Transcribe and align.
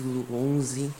Capítulo 0.00 0.26
11. 0.32 0.90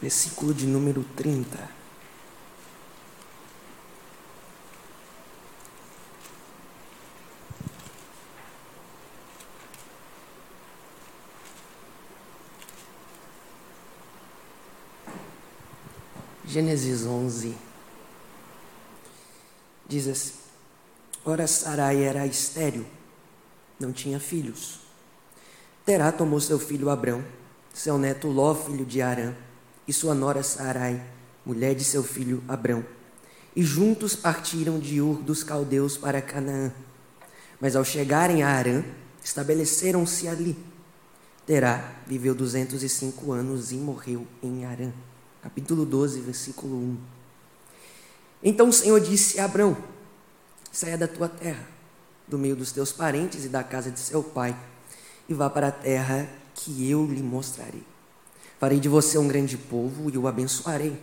Versículo 0.00 0.54
de 0.54 0.66
número 0.66 1.04
30. 1.14 1.68
Gênesis 16.46 17.04
11 17.04 17.54
diz 19.86 20.08
assim: 20.08 20.32
Ora, 21.22 21.46
Sarai 21.46 22.02
era 22.02 22.26
estéril, 22.26 22.86
não 23.80 23.92
tinha 23.92 24.20
filhos. 24.20 24.80
Terá 25.84 26.12
tomou 26.12 26.40
seu 26.40 26.58
filho 26.58 26.90
Abrão, 26.90 27.24
seu 27.72 27.98
neto 27.98 28.28
Ló, 28.28 28.54
filho 28.54 28.84
de 28.84 29.00
Arã, 29.02 29.34
e 29.88 29.92
sua 29.92 30.14
nora 30.14 30.42
Sarai, 30.42 31.02
mulher 31.44 31.74
de 31.74 31.82
seu 31.82 32.02
filho 32.02 32.44
Abrão. 32.46 32.84
E 33.56 33.62
juntos 33.62 34.14
partiram 34.14 34.78
de 34.78 35.00
Ur 35.00 35.22
dos 35.22 35.42
caldeus 35.42 35.96
para 35.96 36.22
Canaã. 36.22 36.70
Mas 37.60 37.74
ao 37.74 37.84
chegarem 37.84 38.42
a 38.42 38.48
Arã, 38.50 38.84
estabeleceram-se 39.24 40.28
ali. 40.28 40.56
Terá 41.46 41.96
viveu 42.06 42.34
205 42.34 43.32
anos 43.32 43.72
e 43.72 43.76
morreu 43.76 44.26
em 44.42 44.64
Arã 44.64 44.92
capítulo 45.42 45.86
12, 45.86 46.20
versículo 46.20 46.76
1. 46.76 46.98
Então 48.42 48.68
o 48.68 48.72
Senhor 48.72 49.00
disse 49.00 49.40
a 49.40 49.44
Abrão: 49.44 49.76
Saia 50.70 50.96
da 50.96 51.08
tua 51.08 51.28
terra, 51.28 51.66
do 52.30 52.38
meio 52.38 52.54
dos 52.54 52.70
teus 52.72 52.92
parentes 52.92 53.44
e 53.44 53.48
da 53.48 53.62
casa 53.62 53.90
de 53.90 53.98
seu 53.98 54.22
pai, 54.22 54.56
e 55.28 55.34
vá 55.34 55.50
para 55.50 55.68
a 55.68 55.72
terra 55.72 56.28
que 56.54 56.88
eu 56.88 57.04
lhe 57.04 57.22
mostrarei. 57.22 57.82
Farei 58.58 58.78
de 58.78 58.88
você 58.88 59.18
um 59.18 59.26
grande 59.26 59.56
povo 59.58 60.10
e 60.10 60.16
o 60.16 60.28
abençoarei. 60.28 60.98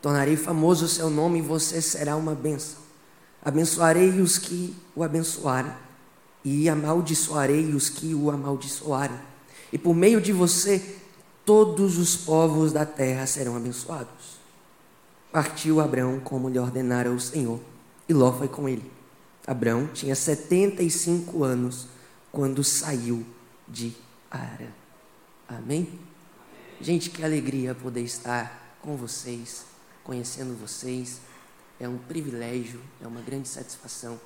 Tornarei 0.00 0.36
famoso 0.36 0.84
o 0.84 0.88
seu 0.88 1.10
nome 1.10 1.40
e 1.40 1.42
você 1.42 1.82
será 1.82 2.14
uma 2.14 2.34
bênção. 2.34 2.78
Abençoarei 3.42 4.20
os 4.20 4.38
que 4.38 4.74
o 4.94 5.02
abençoarem, 5.02 5.72
e 6.44 6.68
amaldiçoarei 6.68 7.74
os 7.74 7.88
que 7.88 8.14
o 8.14 8.30
amaldiçoarem. 8.30 9.18
E 9.72 9.78
por 9.78 9.94
meio 9.94 10.20
de 10.20 10.32
você 10.32 10.98
todos 11.44 11.98
os 11.98 12.16
povos 12.16 12.72
da 12.72 12.86
terra 12.86 13.26
serão 13.26 13.56
abençoados. 13.56 14.38
Partiu 15.32 15.80
Abraão 15.80 16.20
como 16.20 16.48
lhe 16.48 16.58
ordenara 16.58 17.10
o 17.10 17.18
Senhor, 17.18 17.60
e 18.08 18.12
Ló 18.12 18.32
foi 18.32 18.46
com 18.46 18.68
ele. 18.68 18.93
Abraão 19.46 19.86
tinha 19.88 20.14
75 20.14 21.44
anos 21.44 21.88
quando 22.32 22.64
saiu 22.64 23.24
de 23.68 23.94
Arã. 24.30 24.68
Amém? 25.48 25.98
Gente, 26.80 27.10
que 27.10 27.24
alegria 27.24 27.74
poder 27.74 28.02
estar 28.02 28.78
com 28.80 28.96
vocês, 28.96 29.64
conhecendo 30.02 30.58
vocês. 30.58 31.20
É 31.78 31.88
um 31.88 31.98
privilégio, 31.98 32.80
é 33.02 33.06
uma 33.06 33.20
grande 33.20 33.48
satisfação. 33.48 34.20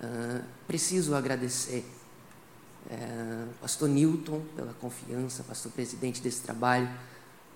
Uh, 0.00 0.42
preciso 0.66 1.14
agradecer 1.14 1.84
é, 2.90 3.46
pastor 3.60 3.88
Newton, 3.88 4.42
pela 4.56 4.72
confiança, 4.74 5.42
pastor 5.44 5.70
presidente 5.72 6.20
desse 6.20 6.42
trabalho, 6.42 6.90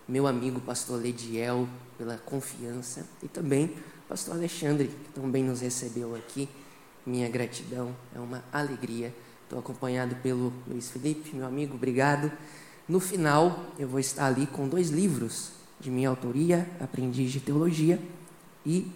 meu 0.06 0.26
amigo 0.26 0.60
pastor 0.60 1.00
Lediel, 1.00 1.69
pela 1.98 2.16
confiança, 2.19 3.04
e 3.22 3.28
também 3.28 3.75
pastor 4.08 4.34
Alexandre, 4.34 4.88
que 4.88 5.20
também 5.20 5.42
nos 5.42 5.60
recebeu 5.60 6.14
aqui. 6.14 6.48
Minha 7.06 7.28
gratidão, 7.28 7.94
é 8.15 8.19
uma 8.19 8.44
alegria. 8.53 9.15
Estou 9.44 9.59
acompanhado 9.61 10.17
pelo 10.17 10.53
Luiz 10.67 10.91
Felipe, 10.91 11.34
meu 11.37 11.47
amigo, 11.47 11.77
obrigado. 11.77 12.33
No 12.89 12.99
final, 12.99 13.72
eu 13.78 13.87
vou 13.87 14.00
estar 14.00 14.27
ali 14.27 14.47
com 14.47 14.69
dois 14.69 14.91
livros 14.91 15.53
de 15.78 15.91
minha 15.91 16.09
autoria, 16.09 16.69
Aprendiz 16.81 17.31
de 17.31 17.41
Teologia 17.41 18.00
e 18.65 18.91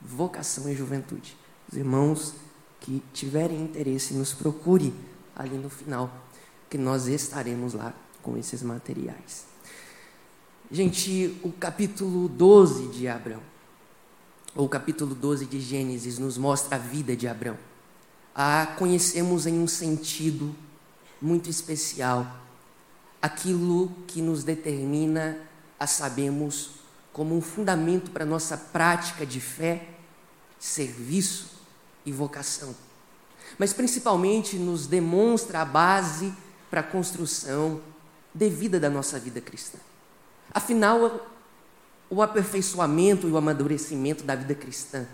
Vocação 0.00 0.68
e 0.68 0.74
Juventude. 0.74 1.36
Os 1.70 1.78
irmãos 1.78 2.34
que 2.82 3.02
tiverem 3.12 3.62
interesse, 3.62 4.14
nos 4.14 4.34
procure 4.34 4.92
ali 5.36 5.56
no 5.56 5.70
final, 5.70 6.12
que 6.68 6.76
nós 6.76 7.06
estaremos 7.06 7.74
lá 7.74 7.94
com 8.20 8.36
esses 8.36 8.62
materiais. 8.62 9.46
Gente, 10.70 11.38
o 11.42 11.52
capítulo 11.52 12.28
12 12.28 12.88
de 12.88 13.06
Abraão, 13.06 13.40
ou 14.54 14.68
capítulo 14.68 15.14
12 15.14 15.46
de 15.46 15.60
Gênesis, 15.60 16.18
nos 16.18 16.36
mostra 16.36 16.76
a 16.76 16.78
vida 16.78 17.16
de 17.16 17.26
Abraão. 17.26 17.58
A 18.34 18.66
conhecemos 18.78 19.46
em 19.46 19.58
um 19.58 19.66
sentido 19.66 20.54
muito 21.20 21.48
especial, 21.48 22.26
aquilo 23.20 23.90
que 24.06 24.20
nos 24.20 24.42
determina 24.44 25.38
a 25.78 25.86
sabermos 25.86 26.70
como 27.12 27.36
um 27.36 27.40
fundamento 27.40 28.10
para 28.10 28.24
nossa 28.24 28.56
prática 28.56 29.24
de 29.24 29.40
fé, 29.40 29.88
serviço 30.58 31.50
e 32.04 32.12
vocação 32.12 32.74
mas 33.58 33.72
principalmente 33.72 34.56
nos 34.56 34.86
demonstra 34.86 35.60
a 35.60 35.64
base 35.64 36.32
para 36.70 36.80
a 36.80 36.84
construção 36.84 37.80
devida 38.34 38.80
da 38.80 38.88
nossa 38.88 39.18
vida 39.18 39.40
cristã. 39.40 39.78
Afinal, 40.52 41.26
o 42.12 42.20
aperfeiçoamento 42.20 43.26
e 43.26 43.30
o 43.32 43.38
amadurecimento 43.38 44.22
da 44.22 44.34
vida 44.34 44.54
cristã 44.54 45.06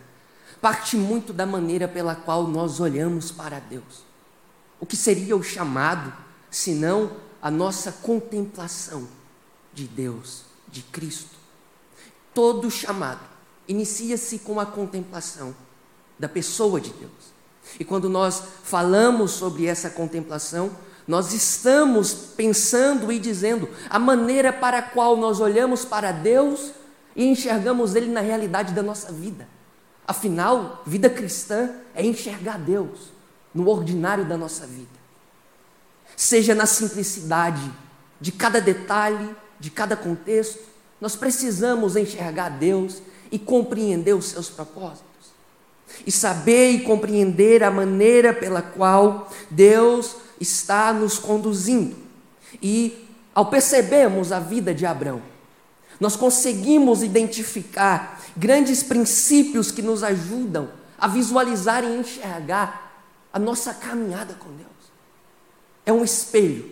parte 0.60 0.96
muito 0.96 1.32
da 1.32 1.46
maneira 1.46 1.86
pela 1.86 2.14
qual 2.14 2.46
nós 2.46 2.80
olhamos 2.80 3.30
para 3.30 3.60
Deus. 3.60 4.04
O 4.80 4.86
que 4.86 4.96
seria 4.96 5.36
o 5.36 5.42
chamado, 5.42 6.12
senão 6.50 7.12
a 7.40 7.50
nossa 7.50 7.92
contemplação 7.92 9.08
de 9.72 9.86
Deus, 9.86 10.42
de 10.66 10.82
Cristo. 10.82 11.36
Todo 12.34 12.70
chamado 12.70 13.20
inicia-se 13.66 14.40
com 14.40 14.58
a 14.58 14.66
contemplação 14.66 15.54
da 16.18 16.28
pessoa 16.28 16.80
de 16.80 16.90
Deus. 16.90 17.38
E 17.78 17.84
quando 17.84 18.08
nós 18.08 18.42
falamos 18.64 19.32
sobre 19.32 19.66
essa 19.66 19.90
contemplação, 19.90 20.70
nós 21.06 21.32
estamos 21.32 22.12
pensando 22.12 23.12
e 23.12 23.18
dizendo 23.18 23.68
a 23.88 23.98
maneira 23.98 24.52
para 24.52 24.78
a 24.78 24.82
qual 24.82 25.16
nós 25.16 25.40
olhamos 25.40 25.84
para 25.84 26.12
Deus 26.12 26.72
e 27.18 27.26
enxergamos 27.26 27.96
Ele 27.96 28.06
na 28.06 28.20
realidade 28.20 28.72
da 28.72 28.82
nossa 28.82 29.12
vida. 29.12 29.48
Afinal, 30.06 30.82
vida 30.86 31.10
cristã 31.10 31.70
é 31.94 32.06
enxergar 32.06 32.58
Deus 32.58 33.12
no 33.52 33.68
ordinário 33.68 34.24
da 34.24 34.38
nossa 34.38 34.66
vida. 34.66 34.86
Seja 36.16 36.54
na 36.54 36.64
simplicidade 36.64 37.70
de 38.20 38.30
cada 38.32 38.60
detalhe, 38.60 39.36
de 39.58 39.70
cada 39.70 39.96
contexto, 39.96 40.60
nós 41.00 41.16
precisamos 41.16 41.96
enxergar 41.96 42.50
Deus 42.50 43.02
e 43.30 43.38
compreender 43.38 44.14
os 44.14 44.26
seus 44.26 44.48
propósitos 44.48 45.08
e 46.06 46.12
saber 46.12 46.70
e 46.70 46.80
compreender 46.82 47.62
a 47.62 47.70
maneira 47.70 48.32
pela 48.32 48.62
qual 48.62 49.30
Deus 49.50 50.16
está 50.40 50.92
nos 50.92 51.18
conduzindo. 51.18 51.96
E 52.62 53.08
ao 53.34 53.46
percebermos 53.46 54.32
a 54.32 54.38
vida 54.38 54.74
de 54.74 54.86
Abraão, 54.86 55.22
nós 56.00 56.14
conseguimos 56.14 57.02
identificar 57.02 58.20
grandes 58.36 58.82
princípios 58.82 59.70
que 59.70 59.82
nos 59.82 60.02
ajudam 60.04 60.68
a 60.98 61.08
visualizar 61.08 61.84
e 61.84 61.98
enxergar 61.98 63.02
a 63.32 63.38
nossa 63.38 63.74
caminhada 63.74 64.34
com 64.34 64.50
Deus. 64.50 64.68
É 65.84 65.92
um 65.92 66.04
espelho. 66.04 66.70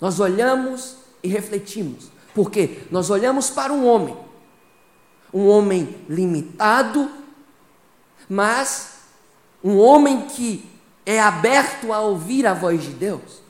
Nós 0.00 0.20
olhamos 0.20 0.96
e 1.22 1.28
refletimos. 1.28 2.10
Porque 2.34 2.82
nós 2.90 3.10
olhamos 3.10 3.48
para 3.48 3.72
um 3.72 3.86
homem, 3.86 4.16
um 5.32 5.46
homem 5.46 5.96
limitado, 6.08 7.10
mas 8.28 8.94
um 9.62 9.78
homem 9.78 10.22
que 10.22 10.68
é 11.06 11.20
aberto 11.20 11.92
a 11.92 12.00
ouvir 12.00 12.46
a 12.46 12.52
voz 12.52 12.82
de 12.82 12.90
Deus. 12.90 13.42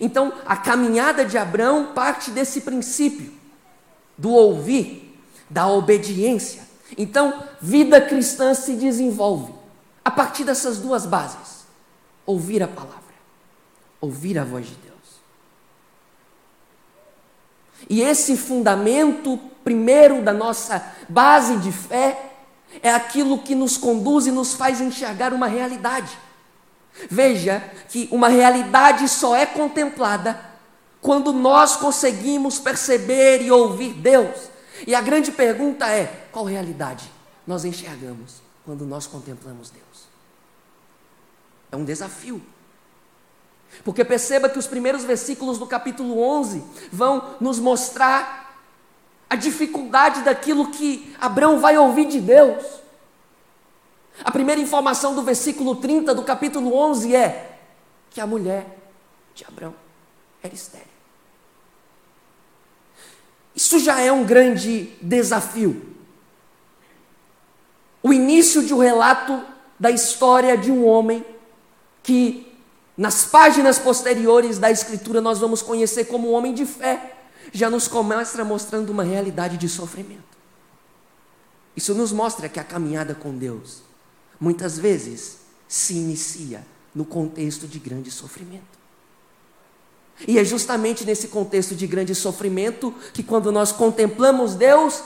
Então, 0.00 0.32
a 0.44 0.56
caminhada 0.56 1.24
de 1.24 1.38
Abraão 1.38 1.92
parte 1.94 2.30
desse 2.30 2.60
princípio 2.60 3.35
do 4.16 4.30
ouvir, 4.30 5.20
da 5.48 5.68
obediência. 5.68 6.62
Então, 6.96 7.42
vida 7.60 8.00
cristã 8.00 8.54
se 8.54 8.74
desenvolve 8.74 9.52
a 10.04 10.10
partir 10.10 10.44
dessas 10.44 10.78
duas 10.78 11.04
bases: 11.04 11.66
ouvir 12.24 12.62
a 12.62 12.68
palavra, 12.68 12.96
ouvir 14.00 14.38
a 14.38 14.44
voz 14.44 14.66
de 14.66 14.74
Deus. 14.74 14.96
E 17.88 18.00
esse 18.00 18.36
fundamento 18.36 19.38
primeiro 19.62 20.22
da 20.22 20.32
nossa 20.32 20.94
base 21.08 21.58
de 21.58 21.72
fé 21.72 22.32
é 22.82 22.92
aquilo 22.92 23.38
que 23.38 23.54
nos 23.54 23.76
conduz 23.76 24.26
e 24.26 24.30
nos 24.30 24.54
faz 24.54 24.80
enxergar 24.80 25.32
uma 25.32 25.46
realidade. 25.46 26.16
Veja 27.10 27.62
que 27.88 28.08
uma 28.10 28.28
realidade 28.28 29.08
só 29.08 29.36
é 29.36 29.44
contemplada 29.44 30.38
quando 31.06 31.32
nós 31.32 31.76
conseguimos 31.76 32.58
perceber 32.58 33.40
e 33.40 33.48
ouvir 33.48 33.92
Deus. 33.92 34.50
E 34.84 34.92
a 34.92 35.00
grande 35.00 35.30
pergunta 35.30 35.88
é: 35.88 36.26
qual 36.32 36.44
realidade 36.44 37.08
nós 37.46 37.64
enxergamos 37.64 38.42
quando 38.64 38.84
nós 38.84 39.06
contemplamos 39.06 39.70
Deus? 39.70 40.08
É 41.70 41.76
um 41.76 41.84
desafio. 41.84 42.42
Porque 43.84 44.04
perceba 44.04 44.48
que 44.48 44.58
os 44.58 44.66
primeiros 44.66 45.04
versículos 45.04 45.58
do 45.58 45.66
capítulo 45.66 46.20
11 46.20 46.64
vão 46.90 47.36
nos 47.40 47.60
mostrar 47.60 48.58
a 49.30 49.36
dificuldade 49.36 50.22
daquilo 50.22 50.72
que 50.72 51.14
Abraão 51.20 51.60
vai 51.60 51.78
ouvir 51.78 52.08
de 52.08 52.20
Deus. 52.20 52.64
A 54.24 54.32
primeira 54.32 54.60
informação 54.60 55.14
do 55.14 55.22
versículo 55.22 55.76
30 55.76 56.12
do 56.16 56.24
capítulo 56.24 56.74
11 56.74 57.14
é 57.14 57.60
que 58.10 58.20
a 58.20 58.26
mulher 58.26 58.66
de 59.36 59.44
Abraão 59.44 59.74
era 60.42 60.52
estéril. 60.52 60.95
Isso 63.56 63.78
já 63.78 63.98
é 64.00 64.12
um 64.12 64.22
grande 64.22 64.92
desafio. 65.00 65.94
O 68.02 68.12
início 68.12 68.62
de 68.62 68.74
um 68.74 68.78
relato 68.78 69.42
da 69.80 69.90
história 69.90 70.58
de 70.58 70.70
um 70.70 70.86
homem 70.86 71.24
que, 72.02 72.54
nas 72.96 73.24
páginas 73.24 73.78
posteriores 73.78 74.58
da 74.58 74.70
Escritura, 74.70 75.22
nós 75.22 75.38
vamos 75.38 75.62
conhecer 75.62 76.04
como 76.04 76.30
um 76.30 76.34
homem 76.34 76.52
de 76.52 76.66
fé, 76.66 77.16
já 77.50 77.70
nos 77.70 77.88
começa 77.88 78.44
mostrando 78.44 78.90
uma 78.90 79.02
realidade 79.02 79.56
de 79.56 79.68
sofrimento. 79.68 80.36
Isso 81.74 81.94
nos 81.94 82.12
mostra 82.12 82.48
que 82.50 82.60
a 82.60 82.64
caminhada 82.64 83.14
com 83.14 83.36
Deus, 83.36 83.82
muitas 84.38 84.78
vezes, 84.78 85.38
se 85.66 85.94
inicia 85.94 86.64
no 86.94 87.04
contexto 87.04 87.66
de 87.66 87.78
grande 87.78 88.10
sofrimento. 88.10 88.76
E 90.26 90.38
é 90.38 90.44
justamente 90.44 91.04
nesse 91.04 91.28
contexto 91.28 91.74
de 91.74 91.86
grande 91.86 92.14
sofrimento 92.14 92.94
que, 93.12 93.22
quando 93.22 93.52
nós 93.52 93.72
contemplamos 93.72 94.54
Deus, 94.54 95.02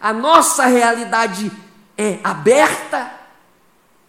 a 0.00 0.12
nossa 0.12 0.66
realidade 0.66 1.50
é 1.96 2.18
aberta 2.22 3.12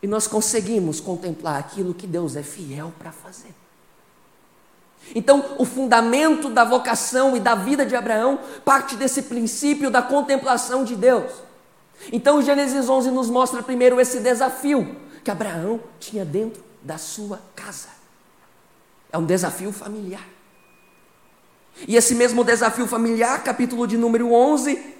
e 0.01 0.07
nós 0.07 0.27
conseguimos 0.27 0.99
contemplar 0.99 1.57
aquilo 1.57 1.93
que 1.93 2.05
Deus 2.05 2.35
é 2.35 2.43
fiel 2.43 2.93
para 2.99 3.11
fazer. 3.11 3.53
Então, 5.15 5.55
o 5.57 5.65
fundamento 5.65 6.49
da 6.49 6.63
vocação 6.63 7.35
e 7.35 7.39
da 7.39 7.55
vida 7.55 7.85
de 7.85 7.95
Abraão 7.95 8.39
parte 8.65 8.95
desse 8.95 9.23
princípio 9.23 9.89
da 9.89 10.01
contemplação 10.01 10.83
de 10.83 10.95
Deus. 10.95 11.31
Então, 12.11 12.41
Gênesis 12.41 12.87
11 12.87 13.09
nos 13.11 13.29
mostra 13.29 13.63
primeiro 13.63 13.99
esse 13.99 14.19
desafio 14.19 14.97
que 15.23 15.31
Abraão 15.31 15.79
tinha 15.99 16.23
dentro 16.23 16.63
da 16.83 16.97
sua 16.97 17.39
casa. 17.55 17.96
É 19.11 19.17
um 19.17 19.25
desafio 19.25 19.71
familiar. 19.71 20.27
E 21.87 21.95
esse 21.95 22.15
mesmo 22.15 22.43
desafio 22.43 22.87
familiar, 22.87 23.43
capítulo 23.43 23.85
de 23.85 23.97
número 23.97 24.31
11, 24.31 24.95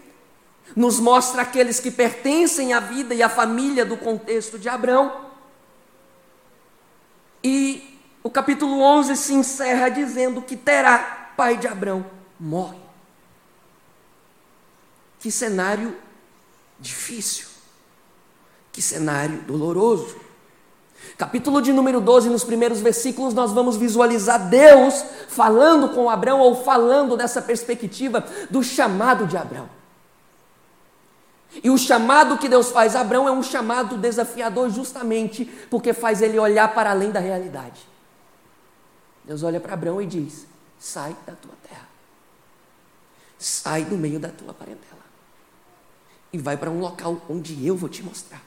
nos 0.76 1.00
mostra 1.00 1.42
aqueles 1.42 1.80
que 1.80 1.90
pertencem 1.90 2.74
à 2.74 2.80
vida 2.80 3.16
e 3.16 3.24
à 3.24 3.30
família 3.30 3.86
do 3.86 3.98
contexto 3.98 4.60
de 4.60 4.70
Abraão. 4.70 5.26
E 7.44 8.00
o 8.22 8.30
capítulo 8.30 8.82
11 8.82 9.16
se 9.16 9.34
encerra 9.34 9.90
dizendo 9.90 10.42
que 10.42 10.56
Terá, 10.56 11.32
pai 11.36 11.58
de 11.58 11.68
Abraão, 11.68 12.06
morre. 12.40 12.78
Que 15.20 15.32
cenário 15.32 15.96
difícil. 16.80 17.48
Que 18.72 18.82
cenário 18.82 19.42
doloroso. 19.42 20.27
Capítulo 21.18 21.64
de 21.64 21.74
número 21.74 22.00
12, 22.00 22.30
nos 22.30 22.44
primeiros 22.44 22.80
versículos, 22.80 23.34
nós 23.34 23.52
vamos 23.52 23.76
visualizar 23.76 24.50
Deus 24.50 25.04
falando 25.28 25.90
com 25.90 26.08
Abraão, 26.12 26.40
ou 26.40 26.64
falando 26.64 27.18
dessa 27.18 27.42
perspectiva 27.42 28.24
do 28.52 28.64
chamado 28.64 29.26
de 29.26 29.36
Abraão. 29.36 29.68
E 31.64 31.72
o 31.72 31.78
chamado 31.78 32.38
que 32.38 32.48
Deus 32.48 32.70
faz 32.70 32.96
a 32.96 33.02
Abraão 33.02 33.28
é 33.28 33.32
um 33.32 33.42
chamado 33.42 33.98
desafiador, 33.98 34.70
justamente 34.70 35.46
porque 35.72 35.92
faz 35.92 36.22
ele 36.22 36.38
olhar 36.38 36.72
para 36.76 36.92
além 36.92 37.10
da 37.10 37.20
realidade. 37.20 37.82
Deus 39.26 39.42
olha 39.42 39.60
para 39.60 39.74
Abraão 39.74 40.00
e 40.00 40.06
diz: 40.06 40.46
sai 40.78 41.16
da 41.26 41.34
tua 41.34 41.56
terra, 41.68 41.88
sai 43.40 43.86
do 43.86 43.98
meio 43.98 44.20
da 44.20 44.30
tua 44.30 44.54
parentela, 44.54 45.02
e 46.32 46.38
vai 46.38 46.58
para 46.58 46.70
um 46.70 46.80
local 46.80 47.20
onde 47.28 47.66
eu 47.66 47.76
vou 47.76 47.90
te 47.90 48.04
mostrar. 48.04 48.47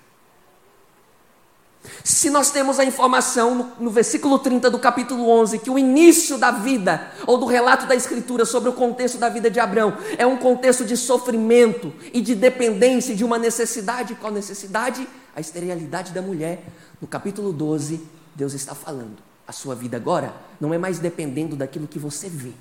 Se 2.04 2.28
nós 2.28 2.50
temos 2.50 2.78
a 2.78 2.84
informação 2.84 3.54
no, 3.54 3.72
no, 3.80 3.90
versículo 3.90 4.38
30 4.38 4.70
do 4.70 4.78
capítulo 4.78 5.28
11 5.28 5.58
que 5.60 5.70
o 5.70 5.78
início 5.78 6.36
da 6.36 6.50
vida, 6.50 7.10
ou 7.26 7.38
do 7.38 7.46
relato 7.46 7.86
da 7.86 7.94
Escritura 7.94 8.44
sobre 8.44 8.68
o 8.68 8.72
contexto 8.72 9.18
da 9.18 9.28
vida 9.28 9.50
de 9.50 9.58
Abraão, 9.58 9.96
é 10.18 10.26
um 10.26 10.36
contexto 10.36 10.84
de 10.84 10.96
sofrimento 10.96 11.92
e 12.12 12.20
de 12.20 12.34
dependência, 12.34 13.14
de 13.14 13.24
uma 13.24 13.38
necessidade, 13.38 14.14
qual 14.14 14.32
necessidade? 14.32 15.06
A 15.34 15.40
esterilidade 15.40 16.12
da 16.12 16.20
mulher. 16.20 16.64
No 17.00 17.08
capítulo 17.08 17.52
12, 17.52 18.00
Deus 18.34 18.52
está 18.52 18.74
falando: 18.74 19.16
a 19.46 19.52
sua 19.52 19.74
vida 19.74 19.96
agora 19.96 20.34
não 20.60 20.74
é 20.74 20.78
mais 20.78 20.98
dependendo 20.98 21.56
daquilo 21.56 21.88
que 21.88 21.98
você 21.98 22.28
vê, 22.28 22.52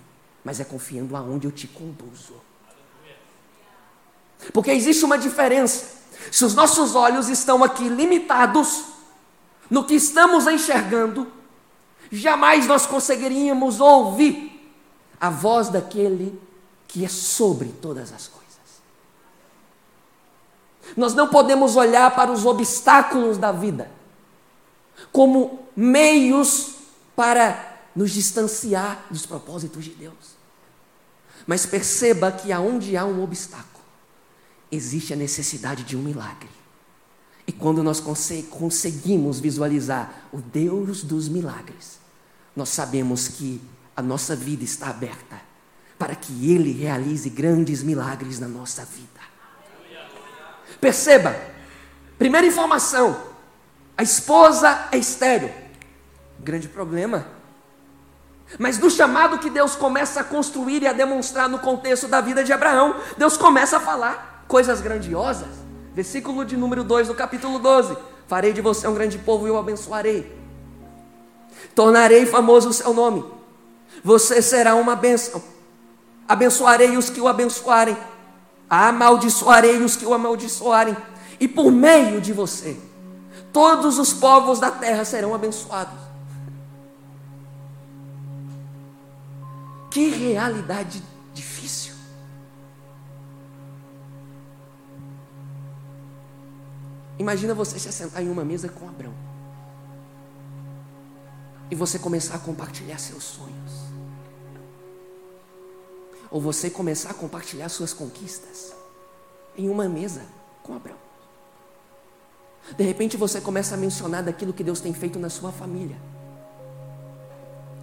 mas 0.44 0.60
é 0.60 0.64
confiando 0.64 1.16
aonde 1.16 1.46
eu 1.46 1.52
te 1.52 1.68
conduzo. 1.68 2.36
Porque 4.54 4.72
existe 4.72 5.04
uma 5.04 5.18
diferença. 5.18 6.00
Se 6.32 6.46
os 6.46 6.56
nossos 6.56 6.96
olhos 6.96 7.28
estão 7.28 7.64
aqui 7.64 7.90
limitados, 7.90 8.99
no 9.70 9.84
que 9.84 9.96
estamos 9.96 10.48
enxergando, 10.48 11.28
jamais 12.12 12.66
nós 12.66 12.86
conseguiríamos 12.86 13.80
ouvir 13.80 14.74
a 15.20 15.30
voz 15.30 15.70
daquele 15.70 16.40
que 16.88 17.06
é 17.06 17.10
sobre 17.10 17.70
todas 17.70 18.12
as 18.12 18.28
coisas. 18.28 18.50
Nós 20.98 21.14
não 21.14 21.28
podemos 21.28 21.76
olhar 21.76 22.16
para 22.16 22.32
os 22.32 22.46
obstáculos 22.46 23.38
da 23.38 23.52
vida 23.52 23.92
como 25.12 25.68
meios 25.76 26.76
para 27.16 27.80
nos 27.96 28.12
distanciar 28.12 29.06
dos 29.10 29.26
propósitos 29.26 29.84
de 29.84 29.92
Deus. 29.92 30.40
Mas 31.46 31.66
perceba 31.66 32.32
que 32.32 32.52
aonde 32.52 32.96
há 32.96 33.06
um 33.06 33.24
obstáculo, 33.24 33.84
existe 34.72 35.14
a 35.14 35.16
necessidade 35.16 35.84
de 35.84 35.98
um 35.98 36.02
milagre. 36.02 36.50
E 37.50 37.52
quando 37.52 37.82
nós 37.82 38.00
conseguimos 38.00 39.40
visualizar 39.40 40.14
o 40.32 40.38
Deus 40.38 41.02
dos 41.02 41.28
milagres, 41.28 41.98
nós 42.56 42.70
sabemos 42.70 43.28
que 43.28 43.60
a 43.98 44.04
nossa 44.04 44.36
vida 44.36 44.64
está 44.64 44.90
aberta 44.90 45.42
para 45.98 46.14
que 46.14 46.54
Ele 46.54 46.72
realize 46.72 47.28
grandes 47.28 47.82
milagres 47.82 48.40
na 48.40 48.48
nossa 48.48 48.86
vida. 48.86 49.20
Perceba, 50.80 51.36
primeira 52.20 52.46
informação: 52.46 53.20
a 53.98 54.04
esposa 54.04 54.88
é 54.92 55.00
estéreo. 55.00 55.52
Grande 56.40 56.68
problema. 56.68 57.26
Mas 58.60 58.78
do 58.78 58.92
chamado 58.92 59.40
que 59.40 59.50
Deus 59.50 59.76
começa 59.76 60.20
a 60.20 60.24
construir 60.24 60.84
e 60.84 60.88
a 60.88 60.94
demonstrar 60.94 61.50
no 61.50 61.58
contexto 61.58 62.08
da 62.08 62.22
vida 62.22 62.44
de 62.44 62.54
Abraão, 62.54 63.02
Deus 63.18 63.38
começa 63.38 63.78
a 63.78 63.80
falar 63.80 64.46
coisas 64.48 64.82
grandiosas. 64.82 65.69
Versículo 65.94 66.46
de 66.46 66.56
número 66.56 66.84
2 66.84 67.08
do 67.08 67.16
capítulo 67.16 67.60
12: 67.60 67.98
Farei 68.28 68.54
de 68.54 68.62
você 68.62 68.88
um 68.88 68.94
grande 68.94 69.18
povo 69.18 69.48
e 69.48 69.52
o 69.52 69.58
abençoarei. 69.58 70.38
Tornarei 71.76 72.26
famoso 72.26 72.70
o 72.70 72.74
seu 72.74 72.94
nome. 72.94 73.26
Você 74.04 74.42
será 74.42 74.76
uma 74.76 74.96
bênção. 74.96 75.42
Abençoarei 76.28 76.96
os 76.96 77.10
que 77.10 77.20
o 77.20 77.28
abençoarem. 77.28 77.98
Amaldiçoarei 78.70 79.82
os 79.82 79.96
que 79.96 80.06
o 80.06 80.14
amaldiçoarem. 80.14 80.96
E 81.40 81.48
por 81.48 81.72
meio 81.72 82.22
de 82.22 82.34
você, 82.34 82.78
todos 83.52 83.98
os 83.98 84.14
povos 84.14 84.60
da 84.60 84.70
terra 84.70 85.04
serão 85.06 85.34
abençoados. 85.34 86.10
Que 89.90 90.10
realidade 90.10 91.02
difícil. 91.34 91.79
Imagina 97.20 97.54
você 97.54 97.78
se 97.78 97.92
sentar 97.92 98.24
em 98.24 98.30
uma 98.30 98.46
mesa 98.46 98.70
com 98.70 98.88
Abraão. 98.88 99.14
E 101.70 101.76
você 101.76 102.00
começar 102.00 102.36
a 102.36 102.40
compartilhar 102.40 102.98
seus 102.98 103.24
sonhos. 103.24 103.90
Ou 106.32 106.40
você 106.40 106.70
começar 106.70 107.10
a 107.10 107.14
compartilhar 107.14 107.68
suas 107.68 107.94
conquistas 107.94 108.74
em 109.58 109.68
uma 109.68 109.90
mesa 109.90 110.22
com 110.64 110.74
Abraão. 110.74 110.98
De 112.78 112.84
repente 112.84 113.18
você 113.18 113.42
começa 113.42 113.76
a 113.76 113.78
mencionar 113.78 114.24
daquilo 114.24 114.54
que 114.54 114.64
Deus 114.64 114.80
tem 114.80 114.94
feito 114.94 115.20
na 115.20 115.30
sua 115.30 115.52
família. 115.52 115.98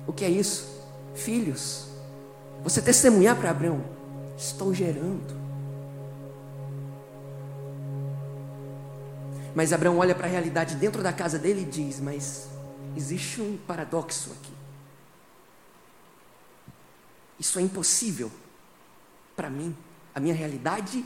O 0.06 0.12
que 0.12 0.24
é 0.24 0.30
isso? 0.30 0.66
Filhos. 1.14 1.88
Você 2.62 2.80
testemunhar 2.80 3.36
para 3.36 3.50
Abraão: 3.50 3.84
estou 4.36 4.72
gerando. 4.72 5.45
Mas 9.56 9.72
Abraão 9.72 9.96
olha 9.96 10.14
para 10.14 10.26
a 10.26 10.30
realidade 10.30 10.74
dentro 10.74 11.02
da 11.02 11.14
casa 11.14 11.38
dele 11.38 11.62
e 11.62 11.64
diz: 11.64 11.98
Mas 11.98 12.46
existe 12.94 13.40
um 13.40 13.56
paradoxo 13.66 14.30
aqui. 14.32 14.52
Isso 17.40 17.58
é 17.58 17.62
impossível 17.62 18.30
para 19.34 19.48
mim. 19.48 19.74
A 20.14 20.20
minha 20.20 20.34
realidade 20.34 21.02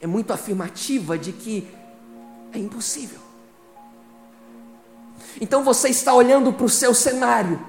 é 0.00 0.06
muito 0.06 0.32
afirmativa 0.32 1.16
de 1.16 1.32
que 1.32 1.72
é 2.52 2.58
impossível. 2.58 3.20
Então 5.40 5.62
você 5.62 5.90
está 5.90 6.12
olhando 6.12 6.52
para 6.52 6.66
o 6.66 6.68
seu 6.68 6.92
cenário. 6.92 7.64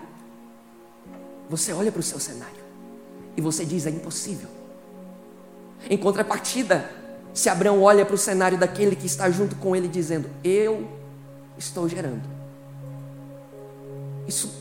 Você 1.48 1.72
olha 1.72 1.91
para 1.91 2.00
o 2.00 2.03
seu 2.03 2.19
cenário 2.19 2.63
e 3.38 3.41
você 3.41 3.63
diz: 3.63 3.86
é 3.86 3.91
impossível. 3.91 4.50
Em 5.88 5.98
contrapartida, 5.98 7.02
se 7.33 7.49
Abraão 7.49 7.81
olha 7.81 8.05
para 8.05 8.13
o 8.13 8.17
cenário 8.17 8.57
daquele 8.57 8.95
que 8.95 9.07
está 9.07 9.29
junto 9.29 9.55
com 9.55 9.75
ele, 9.75 9.87
dizendo: 9.87 10.29
Eu 10.43 10.87
estou 11.57 11.89
gerando. 11.89 12.23
Isso 14.27 14.53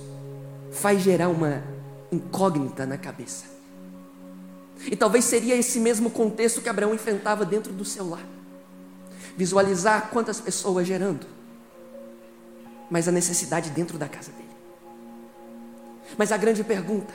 faz 0.70 1.02
gerar 1.02 1.28
uma 1.28 1.62
incógnita 2.10 2.86
na 2.86 2.96
cabeça. 2.96 3.44
E 4.86 4.96
talvez 4.96 5.24
seria 5.26 5.54
esse 5.54 5.78
mesmo 5.78 6.10
contexto 6.10 6.60
que 6.60 6.68
Abraão 6.68 6.94
enfrentava 6.94 7.44
dentro 7.44 7.72
do 7.72 7.84
seu 7.84 8.08
lar. 8.08 8.26
Visualizar 9.36 10.08
quantas 10.10 10.40
pessoas 10.40 10.86
gerando, 10.86 11.26
mas 12.90 13.06
a 13.06 13.12
necessidade 13.12 13.70
dentro 13.70 13.98
da 13.98 14.08
casa 14.08 14.32
dele. 14.32 14.48
Mas 16.16 16.32
a 16.32 16.36
grande 16.36 16.64
pergunta, 16.64 17.14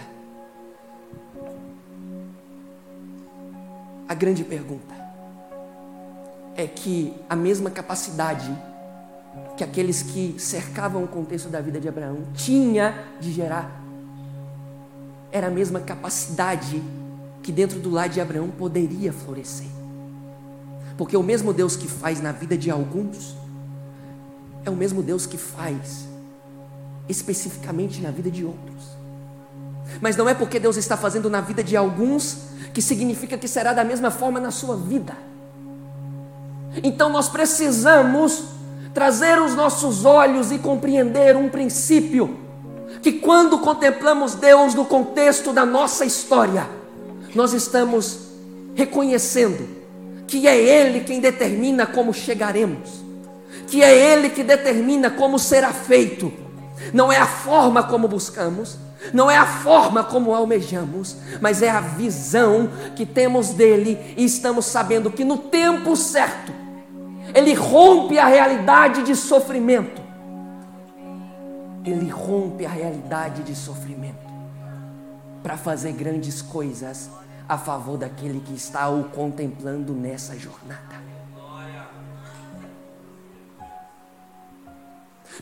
a 4.08 4.14
grande 4.14 4.44
pergunta 4.44 5.07
é 6.58 6.66
que 6.66 7.14
a 7.30 7.36
mesma 7.36 7.70
capacidade 7.70 8.52
que 9.56 9.64
aqueles 9.64 10.02
que 10.02 10.36
cercavam 10.40 11.04
o 11.04 11.08
contexto 11.08 11.50
da 11.50 11.62
vida 11.62 11.80
de 11.80 11.88
Abraão 11.88 12.24
tinha 12.34 13.06
de 13.20 13.32
gerar 13.32 13.84
era 15.32 15.48
a 15.48 15.52
mesma 15.52 15.80
capacidade 15.80 16.82
que 17.44 17.52
dentro 17.52 17.80
do 17.80 17.90
lar 17.90 18.10
de 18.10 18.20
Abraão 18.20 18.50
poderia 18.50 19.14
florescer. 19.14 19.68
Porque 20.98 21.16
o 21.16 21.22
mesmo 21.22 21.54
Deus 21.54 21.76
que 21.76 21.88
faz 21.88 22.20
na 22.22 22.32
vida 22.32 22.58
de 22.58 22.72
alguns 22.72 23.36
é 24.66 24.70
o 24.70 24.76
mesmo 24.76 25.04
Deus 25.04 25.26
que 25.26 25.38
faz 25.38 26.08
especificamente 27.08 28.02
na 28.02 28.10
vida 28.10 28.32
de 28.32 28.44
outros. 28.44 28.98
Mas 30.02 30.18
não 30.18 30.28
é 30.28 30.34
porque 30.34 30.60
Deus 30.60 30.76
está 30.76 30.98
fazendo 30.98 31.30
na 31.30 31.40
vida 31.40 31.64
de 31.64 31.78
alguns 31.78 32.48
que 32.74 32.82
significa 32.82 33.38
que 33.38 33.48
será 33.48 33.74
da 33.74 33.84
mesma 33.84 34.12
forma 34.12 34.40
na 34.40 34.52
sua 34.52 34.76
vida. 34.76 35.16
Então 36.84 37.10
nós 37.10 37.30
precisamos 37.30 38.44
trazer 38.94 39.40
os 39.40 39.56
nossos 39.56 40.06
olhos 40.06 40.52
e 40.52 40.58
compreender 40.58 41.36
um 41.36 41.50
princípio 41.50 42.38
que 43.02 43.14
quando 43.14 43.60
contemplamos 43.60 44.36
Deus 44.36 44.74
no 44.74 44.86
contexto 44.86 45.54
da 45.54 45.66
nossa 45.66 46.06
história, 46.06 46.68
nós 47.36 47.54
estamos 47.54 48.28
reconhecendo 48.76 49.68
que 50.28 50.48
é 50.48 50.58
Ele 50.58 51.02
quem 51.02 51.20
determina 51.20 51.86
como 51.86 52.14
chegaremos, 52.14 53.04
que 53.68 53.84
é 53.84 53.96
Ele 53.96 54.30
que 54.30 54.44
determina 54.44 55.10
como 55.10 55.38
será 55.40 55.72
feito, 55.72 56.32
não 56.94 57.12
é 57.12 57.18
a 57.18 57.28
forma 57.28 57.84
como 57.84 58.08
buscamos, 58.08 58.78
não 59.14 59.30
é 59.30 59.38
a 59.38 59.46
forma 59.46 60.04
como 60.04 60.34
almejamos, 60.34 61.18
mas 61.40 61.62
é 61.62 61.70
a 61.70 61.82
visão 61.82 62.70
que 62.96 63.06
temos 63.06 63.50
dele 63.50 64.14
e 64.18 64.26
estamos 64.26 64.66
sabendo 64.66 65.12
que 65.12 65.24
no 65.24 65.38
tempo 65.38 65.96
certo, 65.96 66.52
ele 67.34 67.54
rompe 67.54 68.18
a 68.18 68.26
realidade 68.26 69.04
de 69.04 69.16
sofrimento 69.16 70.08
ele 71.92 72.10
rompe 72.10 72.66
a 72.66 72.70
realidade 72.70 73.44
de 73.44 73.56
sofrimento 73.56 74.28
para 75.42 75.58
fazer 75.58 75.94
grandes 75.94 76.42
coisas 76.42 77.10
a 77.48 77.58
favor 77.58 77.98
daquele 77.98 78.42
que 78.42 78.54
está 78.54 78.90
o 78.90 79.06
contemplando 79.06 79.94
nessa 79.94 80.38
jornada. 80.38 81.08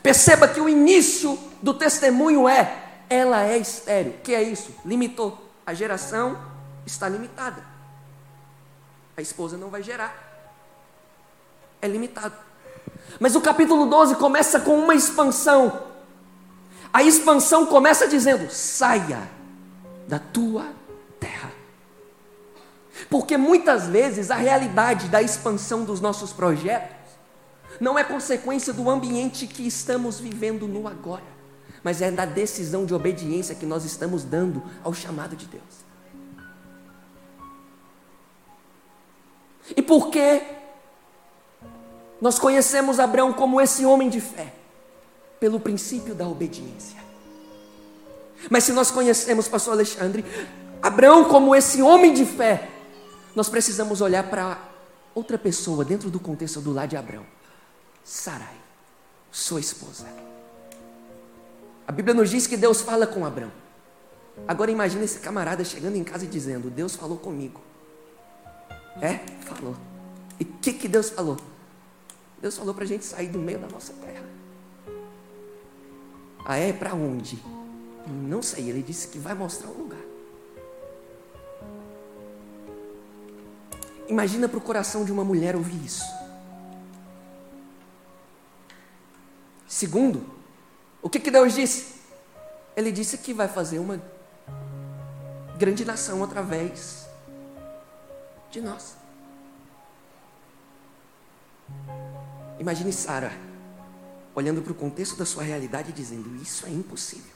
Perceba 0.04 0.48
que 0.48 0.60
o 0.60 0.70
início 0.70 1.40
do 1.62 1.74
testemunho 1.74 2.48
é: 2.48 2.85
ela 3.10 3.44
é 3.44 3.58
estéreo. 3.58 4.14
O 4.14 4.18
que 4.22 4.34
é 4.34 4.44
isso? 4.44 4.74
Limitou. 4.86 5.38
A 5.66 5.74
geração 5.74 6.38
está 6.86 7.10
limitada. 7.10 7.64
A 9.18 9.22
esposa 9.22 9.58
não 9.58 9.70
vai 9.70 9.82
gerar. 9.82 10.14
É 11.82 11.88
limitado. 11.88 12.36
Mas 13.20 13.36
o 13.36 13.42
capítulo 13.42 13.86
12 13.86 14.16
começa 14.16 14.60
com 14.60 14.78
uma 14.78 14.94
expansão. 14.94 15.84
A 16.92 17.04
expansão 17.04 17.66
começa 17.66 18.08
dizendo: 18.08 18.50
saia 18.50 19.30
da 20.08 20.20
tua 20.20 20.68
terra. 21.20 21.52
Porque 23.10 23.38
muitas 23.38 23.88
vezes 23.88 24.32
a 24.32 24.36
realidade 24.36 25.08
da 25.10 25.22
expansão 25.22 25.84
dos 25.84 26.00
nossos 26.00 26.32
projetos 26.32 26.96
não 27.80 28.00
é 28.00 28.04
consequência 28.04 28.72
do 28.72 28.90
ambiente 28.90 29.48
que 29.48 29.68
estamos 29.68 30.20
vivendo 30.20 30.68
no 30.68 30.88
agora, 30.88 31.24
mas 31.86 32.02
é 32.02 32.12
da 32.12 32.26
decisão 32.26 32.86
de 32.86 32.94
obediência 32.94 33.56
que 33.56 33.66
nós 33.66 33.86
estamos 33.86 34.26
dando 34.26 34.62
ao 34.84 34.94
chamado 34.94 35.38
de 35.38 35.46
Deus. 35.46 35.64
E 39.78 39.82
por 39.82 40.10
que 40.10 40.42
nós 42.20 42.38
conhecemos 42.38 43.00
Abraão 43.00 43.32
como 43.32 43.62
esse 43.62 43.86
homem 43.86 44.10
de 44.10 44.20
fé? 44.20 44.52
pelo 45.40 45.60
princípio 45.60 46.16
da 46.16 46.28
obediência. 46.28 46.98
Mas 48.50 48.64
se 48.64 48.74
nós 48.74 48.92
conhecemos, 48.92 49.48
pastor 49.48 49.74
Alexandre, 49.74 50.26
Abraão 50.82 51.26
como 51.26 51.56
esse 51.56 51.82
homem 51.82 52.14
de 52.14 52.26
fé, 52.26 52.70
nós 53.36 53.50
precisamos 53.50 54.02
olhar 54.02 54.30
para 54.30 54.58
outra 55.14 55.38
pessoa 55.38 55.84
dentro 55.84 56.10
do 56.10 56.20
contexto 56.20 56.62
do 56.62 56.74
lar 56.74 56.88
de 56.88 56.98
Abraão. 56.98 57.26
Sarai, 58.04 58.56
sua 59.32 59.60
esposa. 59.60 60.08
A 61.88 61.92
Bíblia 61.92 62.14
nos 62.14 62.30
diz 62.30 62.48
que 62.48 62.58
Deus 62.58 62.82
fala 62.82 63.06
com 63.06 63.26
Abraão. 63.26 63.52
Agora 64.48 64.72
imagine 64.72 65.06
esse 65.06 65.20
camarada 65.20 65.64
chegando 65.64 65.96
em 65.96 66.04
casa 66.04 66.26
e 66.26 66.28
dizendo: 66.28 66.70
Deus 66.70 66.96
falou 66.96 67.18
comigo. 67.18 67.62
É? 69.02 69.20
Falou. 69.42 69.76
E 70.40 70.44
o 70.44 70.48
que, 70.62 70.74
que 70.74 70.88
Deus 70.88 71.10
falou? 71.10 71.38
Deus 72.42 72.58
falou 72.58 72.74
para 72.74 72.84
a 72.84 72.88
gente 72.88 73.06
sair 73.06 73.28
do 73.28 73.40
meio 73.40 73.60
da 73.60 73.68
nossa 73.68 73.94
terra. 73.94 74.26
Ah, 76.44 76.58
é? 76.58 76.74
Para 76.74 76.94
onde? 76.94 77.42
Não 78.08 78.42
sei, 78.42 78.70
ele 78.70 78.84
disse 78.84 79.08
que 79.08 79.18
vai 79.18 79.34
mostrar 79.34 79.70
um 79.70 79.78
lugar. 79.78 80.00
Imagina 84.08 84.48
para 84.48 84.58
o 84.58 84.62
coração 84.62 85.04
de 85.04 85.12
uma 85.12 85.24
mulher 85.24 85.56
ouvir 85.56 85.84
isso. 85.84 86.04
Segundo, 89.68 90.35
o 91.06 91.10
que, 91.10 91.20
que 91.20 91.30
Deus 91.30 91.54
disse? 91.54 92.02
Ele 92.76 92.92
disse 92.92 93.20
que 93.20 93.32
vai 93.32 93.48
fazer 93.48 93.78
uma 93.78 94.02
grande 95.56 95.86
nação 95.86 96.24
através 96.24 97.08
de 98.50 98.60
nós. 98.60 98.98
Imagine 102.58 102.92
Sara 102.92 103.32
olhando 104.34 104.64
para 104.64 104.72
o 104.72 104.76
contexto 104.76 105.16
da 105.16 105.28
sua 105.28 105.44
realidade 105.44 105.92
e 105.92 105.94
dizendo: 105.94 106.36
Isso 106.42 106.66
é 106.66 106.72
impossível. 106.72 107.36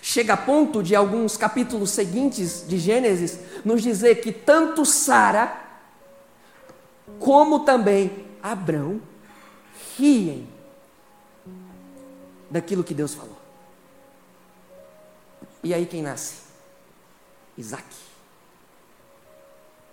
Chega 0.00 0.34
a 0.34 0.36
ponto 0.36 0.80
de 0.80 0.94
alguns 0.94 1.36
capítulos 1.36 1.90
seguintes 1.90 2.64
de 2.68 2.78
Gênesis 2.78 3.40
nos 3.64 3.82
dizer 3.82 4.20
que 4.20 4.30
tanto 4.30 4.86
Sara 4.86 5.60
como 7.18 7.64
também 7.64 8.28
Abrão 8.40 9.02
riem 9.96 10.56
daquilo 12.50 12.84
que 12.84 12.94
Deus 12.94 13.14
falou. 13.14 13.36
E 15.62 15.74
aí 15.74 15.86
quem 15.86 16.02
nasce? 16.02 16.34
Isaac. 17.56 17.84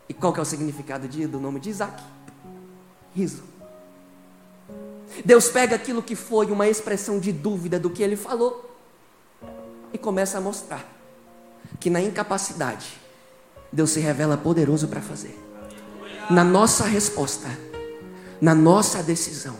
E 0.07 0.13
qual 0.13 0.31
que 0.31 0.39
é 0.39 0.43
o 0.43 0.45
significado 0.45 1.07
de, 1.07 1.25
do 1.25 1.39
nome 1.39 1.59
de 1.59 1.69
Isaac? 1.69 2.01
Riso. 3.13 3.43
Deus 5.23 5.47
pega 5.47 5.75
aquilo 5.75 6.03
que 6.03 6.15
foi 6.15 6.47
uma 6.47 6.67
expressão 6.67 7.19
de 7.19 7.31
dúvida 7.31 7.79
do 7.79 7.89
que 7.89 8.03
ele 8.03 8.15
falou 8.15 8.77
e 9.93 9.97
começa 9.97 10.37
a 10.37 10.41
mostrar 10.41 10.85
que 11.79 11.89
na 11.89 12.01
incapacidade 12.01 12.99
Deus 13.71 13.91
se 13.91 13.99
revela 13.99 14.37
poderoso 14.37 14.87
para 14.87 15.01
fazer. 15.01 15.39
Na 16.29 16.43
nossa 16.43 16.85
resposta, 16.85 17.47
na 18.41 18.53
nossa 18.53 19.01
decisão. 19.03 19.55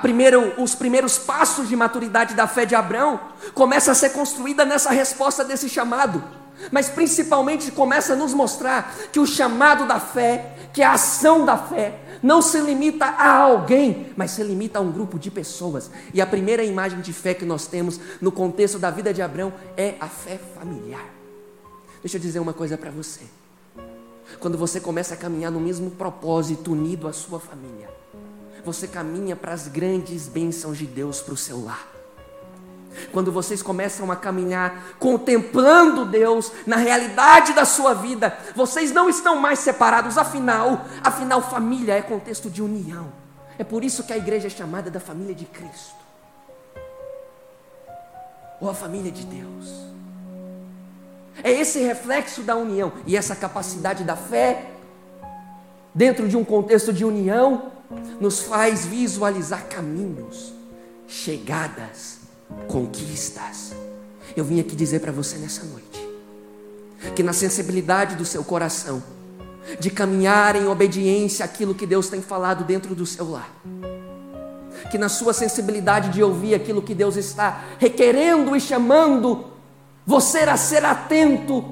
Primeiro, 0.00 0.60
os 0.60 0.74
primeiros 0.74 1.18
passos 1.18 1.68
de 1.68 1.76
maturidade 1.76 2.34
da 2.34 2.46
fé 2.46 2.64
de 2.64 2.74
Abraão 2.74 3.20
começa 3.54 3.92
a 3.92 3.94
ser 3.94 4.10
construída 4.10 4.64
nessa 4.64 4.90
resposta 4.90 5.44
desse 5.44 5.68
chamado, 5.68 6.22
mas 6.70 6.88
principalmente 6.88 7.70
começa 7.70 8.12
a 8.12 8.16
nos 8.16 8.34
mostrar 8.34 8.94
que 9.12 9.20
o 9.20 9.26
chamado 9.26 9.86
da 9.86 10.00
fé, 10.00 10.70
que 10.72 10.82
a 10.82 10.92
ação 10.92 11.44
da 11.44 11.56
fé, 11.56 11.98
não 12.22 12.40
se 12.40 12.60
limita 12.60 13.04
a 13.04 13.36
alguém, 13.36 14.12
mas 14.16 14.30
se 14.30 14.42
limita 14.42 14.78
a 14.78 14.82
um 14.82 14.92
grupo 14.92 15.18
de 15.18 15.30
pessoas. 15.30 15.90
E 16.14 16.20
a 16.20 16.26
primeira 16.26 16.62
imagem 16.62 17.00
de 17.00 17.12
fé 17.12 17.34
que 17.34 17.44
nós 17.44 17.66
temos 17.66 17.98
no 18.20 18.30
contexto 18.30 18.78
da 18.78 18.90
vida 18.90 19.12
de 19.12 19.20
Abraão 19.20 19.52
é 19.76 19.96
a 20.00 20.06
fé 20.06 20.38
familiar. 20.38 21.04
Deixa 22.00 22.16
eu 22.16 22.20
dizer 22.20 22.38
uma 22.38 22.52
coisa 22.52 22.78
para 22.78 22.90
você. 22.90 23.22
Quando 24.38 24.56
você 24.56 24.80
começa 24.80 25.14
a 25.14 25.16
caminhar 25.16 25.50
no 25.50 25.60
mesmo 25.60 25.90
propósito, 25.90 26.72
unido 26.72 27.08
à 27.08 27.12
sua 27.12 27.40
família, 27.40 27.88
você 28.64 28.86
caminha 28.86 29.34
para 29.34 29.52
as 29.52 29.68
grandes 29.68 30.28
bênçãos 30.28 30.78
de 30.78 30.86
Deus 30.86 31.20
para 31.20 31.34
o 31.34 31.36
seu 31.36 31.64
lar. 31.64 31.88
Quando 33.10 33.32
vocês 33.32 33.62
começam 33.62 34.10
a 34.12 34.16
caminhar 34.16 34.96
contemplando 34.98 36.04
Deus 36.04 36.52
na 36.66 36.76
realidade 36.76 37.52
da 37.52 37.64
sua 37.64 37.94
vida, 37.94 38.36
vocês 38.54 38.92
não 38.92 39.08
estão 39.08 39.36
mais 39.36 39.58
separados, 39.58 40.18
afinal, 40.18 40.84
afinal 41.02 41.40
família 41.40 41.94
é 41.94 42.02
contexto 42.02 42.50
de 42.50 42.62
união. 42.62 43.12
É 43.58 43.64
por 43.64 43.82
isso 43.82 44.04
que 44.04 44.12
a 44.12 44.16
igreja 44.16 44.46
é 44.46 44.50
chamada 44.50 44.90
da 44.90 45.00
família 45.00 45.34
de 45.34 45.46
Cristo. 45.46 46.02
Ou 48.60 48.70
a 48.70 48.74
família 48.74 49.10
de 49.10 49.24
Deus. 49.24 49.92
É 51.42 51.50
esse 51.50 51.80
reflexo 51.80 52.42
da 52.42 52.54
união 52.56 52.92
e 53.06 53.16
essa 53.16 53.34
capacidade 53.34 54.04
da 54.04 54.16
fé 54.16 54.70
dentro 55.94 56.28
de 56.28 56.36
um 56.36 56.44
contexto 56.44 56.92
de 56.92 57.04
união 57.04 57.71
nos 58.20 58.40
faz 58.40 58.84
visualizar 58.84 59.66
caminhos, 59.68 60.52
chegadas, 61.06 62.18
conquistas. 62.68 63.72
Eu 64.36 64.44
vim 64.44 64.60
aqui 64.60 64.76
dizer 64.76 65.00
para 65.00 65.12
você 65.12 65.36
nessa 65.36 65.64
noite 65.64 66.02
que 67.14 67.22
na 67.22 67.32
sensibilidade 67.32 68.14
do 68.14 68.24
seu 68.24 68.44
coração, 68.44 69.02
de 69.78 69.90
caminhar 69.90 70.56
em 70.56 70.66
obediência 70.66 71.44
àquilo 71.44 71.74
que 71.74 71.86
Deus 71.86 72.08
tem 72.08 72.22
falado 72.22 72.64
dentro 72.64 72.94
do 72.94 73.04
seu 73.04 73.30
lar, 73.30 73.50
que 74.90 74.98
na 74.98 75.08
sua 75.08 75.32
sensibilidade 75.32 76.10
de 76.10 76.22
ouvir 76.22 76.54
aquilo 76.54 76.82
que 76.82 76.94
Deus 76.94 77.16
está 77.16 77.64
requerendo 77.78 78.54
e 78.56 78.60
chamando 78.60 79.46
você 80.06 80.40
a 80.40 80.56
ser 80.56 80.84
atento 80.84 81.64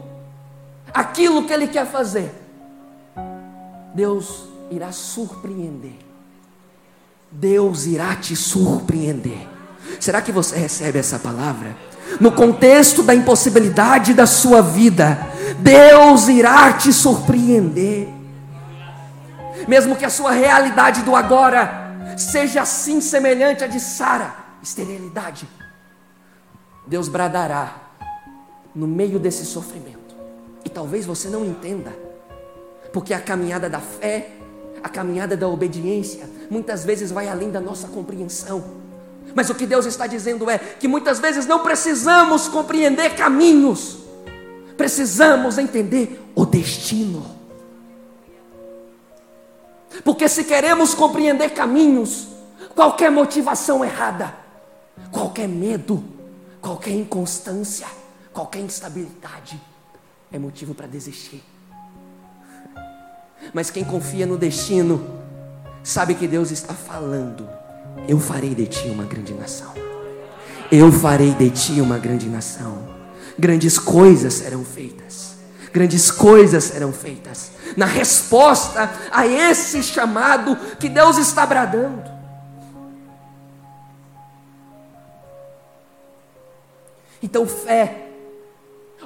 àquilo 0.93 1.45
que 1.47 1.53
Ele 1.53 1.67
quer 1.67 1.87
fazer, 1.87 2.33
Deus 3.95 4.49
irá 4.71 4.93
surpreender. 4.93 6.10
Deus 7.31 7.87
irá 7.87 8.17
te 8.17 8.35
surpreender. 8.35 9.49
Será 10.01 10.21
que 10.21 10.33
você 10.33 10.57
recebe 10.57 10.99
essa 10.99 11.19
palavra? 11.19 11.77
No 12.21 12.33
contexto 12.33 13.03
da 13.03 13.15
impossibilidade 13.15 14.15
da 14.15 14.27
sua 14.27 14.61
vida, 14.61 15.19
Deus 15.59 16.29
irá 16.29 16.73
te 16.73 16.93
surpreender. 16.93 18.09
Mesmo 19.69 19.95
que 19.95 20.05
a 20.05 20.11
sua 20.11 20.33
realidade 20.33 21.03
do 21.03 21.15
agora 21.15 22.15
seja 22.17 22.63
assim 22.63 23.01
semelhante 23.01 23.63
à 23.63 23.67
de 23.67 23.79
Sara, 23.79 24.35
esterilidade, 24.63 25.49
Deus 26.87 27.09
bradará 27.09 27.75
no 28.75 28.87
meio 28.87 29.19
desse 29.19 29.45
sofrimento. 29.47 30.17
E 30.65 30.69
talvez 30.69 31.07
você 31.07 31.29
não 31.29 31.45
entenda, 31.45 31.93
porque 32.93 33.15
a 33.15 33.21
caminhada 33.21 33.71
da 33.71 33.81
fé, 33.81 34.31
a 34.83 34.89
caminhada 34.89 35.37
da 35.37 35.47
obediência, 35.47 36.29
muitas 36.51 36.85
vezes 36.85 37.13
vai 37.13 37.29
além 37.29 37.51
da 37.51 37.61
nossa 37.61 37.89
compreensão. 37.89 38.63
Mas 39.35 39.49
o 39.49 39.55
que 39.55 39.65
Deus 39.65 39.87
está 39.87 40.07
dizendo 40.07 40.51
é 40.51 40.59
que 40.59 40.89
muitas 40.89 41.21
vezes 41.21 41.47
não 41.47 41.61
precisamos 41.61 42.49
compreender 42.49 43.15
caminhos, 43.15 43.99
precisamos 44.77 45.57
entender 45.57 46.21
o 46.35 46.45
destino. 46.45 47.25
Porque 50.05 50.29
se 50.29 50.45
queremos 50.45 50.95
compreender 50.95 51.51
caminhos, 51.51 52.27
qualquer 52.75 53.11
motivação 53.11 53.85
errada, 53.85 54.35
qualquer 55.13 55.49
medo, 55.49 56.03
qualquer 56.61 56.93
inconstância, 56.93 57.87
qualquer 58.33 58.61
instabilidade 58.61 59.61
é 60.33 60.39
motivo 60.39 60.75
para 60.75 60.87
desistir. 60.87 61.43
Mas 63.53 63.71
quem 63.71 63.85
confia 63.85 64.27
no 64.27 64.37
destino, 64.37 65.20
sabe 65.83 66.15
que 66.15 66.27
Deus 66.27 66.51
está 66.51 66.75
falando 66.75 67.61
eu 68.09 68.19
farei 68.19 68.55
de 68.55 68.67
ti 68.67 68.89
uma 68.89 69.05
grande 69.05 69.35
nação. 69.35 69.73
Eu 70.71 70.91
farei 70.93 71.33
de 71.35 71.51
ti 71.51 71.81
uma 71.81 71.99
grande 71.99 72.29
nação. 72.29 72.89
Grandes 73.39 73.79
coisas 73.79 74.35
serão 74.35 74.65
feitas. 74.65 75.35
Grandes 75.73 76.11
coisas 76.11 76.65
serão 76.65 76.93
feitas. 76.93 77.53
Na 77.77 77.87
resposta 77.87 78.91
a 79.11 79.27
esse 79.27 79.83
chamado 79.83 80.57
que 80.79 80.89
Deus 80.89 81.19
está 81.19 81.47
bradando. 81.47 82.11
Então, 87.23 87.47
fé, 87.47 88.09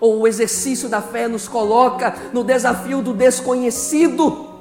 ou 0.01 0.21
o 0.21 0.29
exercício 0.29 0.89
da 0.89 1.03
fé, 1.03 1.27
nos 1.27 1.49
coloca 1.49 2.15
no 2.33 2.45
desafio 2.45 3.03
do 3.03 3.13
desconhecido. 3.13 4.54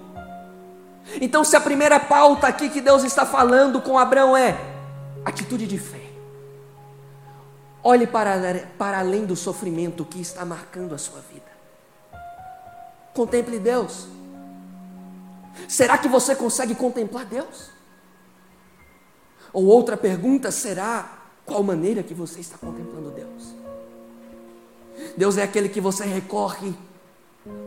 Então, 1.22 1.44
se 1.44 1.56
a 1.56 1.62
primeira 1.62 2.00
pauta 2.00 2.48
aqui 2.48 2.70
que 2.70 2.82
Deus 2.82 3.04
está 3.04 3.26
falando 3.26 3.82
com 3.82 3.98
Abraão 3.98 4.36
é 4.36 4.58
atitude 5.26 5.68
de 5.68 5.78
fé, 5.78 6.02
olhe 7.84 8.08
para, 8.08 8.68
para 8.78 9.00
além 9.00 9.26
do 9.26 9.36
sofrimento 9.36 10.06
que 10.06 10.22
está 10.22 10.46
marcando 10.46 10.96
a 10.96 10.98
sua 10.98 11.20
vida. 11.20 11.52
Contemple 13.14 13.60
Deus. 13.60 14.08
Será 15.68 15.98
que 15.98 16.08
você 16.08 16.36
consegue 16.36 16.74
contemplar 16.74 17.26
Deus? 17.26 17.70
Ou 19.52 19.66
outra 19.66 19.96
pergunta 19.96 20.50
será: 20.50 21.20
qual 21.46 21.62
maneira 21.62 22.02
que 22.02 22.14
você 22.14 22.40
está 22.40 22.58
contemplando 22.58 23.12
Deus? 23.12 23.54
Deus 25.16 25.38
é 25.38 25.44
aquele 25.44 25.70
que 25.70 25.82
você 25.82 26.06
recorre 26.06 26.74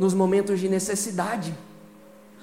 nos 0.00 0.14
momentos 0.14 0.58
de 0.58 0.68
necessidade. 0.68 1.56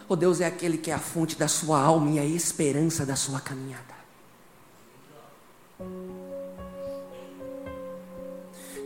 Ou 0.07 0.15
Deus 0.15 0.41
é 0.41 0.45
aquele 0.45 0.77
que 0.77 0.91
é 0.91 0.93
a 0.93 0.99
fonte 0.99 1.37
da 1.37 1.47
sua 1.47 1.79
alma 1.79 2.11
e 2.11 2.19
a 2.19 2.25
esperança 2.25 3.05
da 3.05 3.15
sua 3.15 3.39
caminhada? 3.39 3.93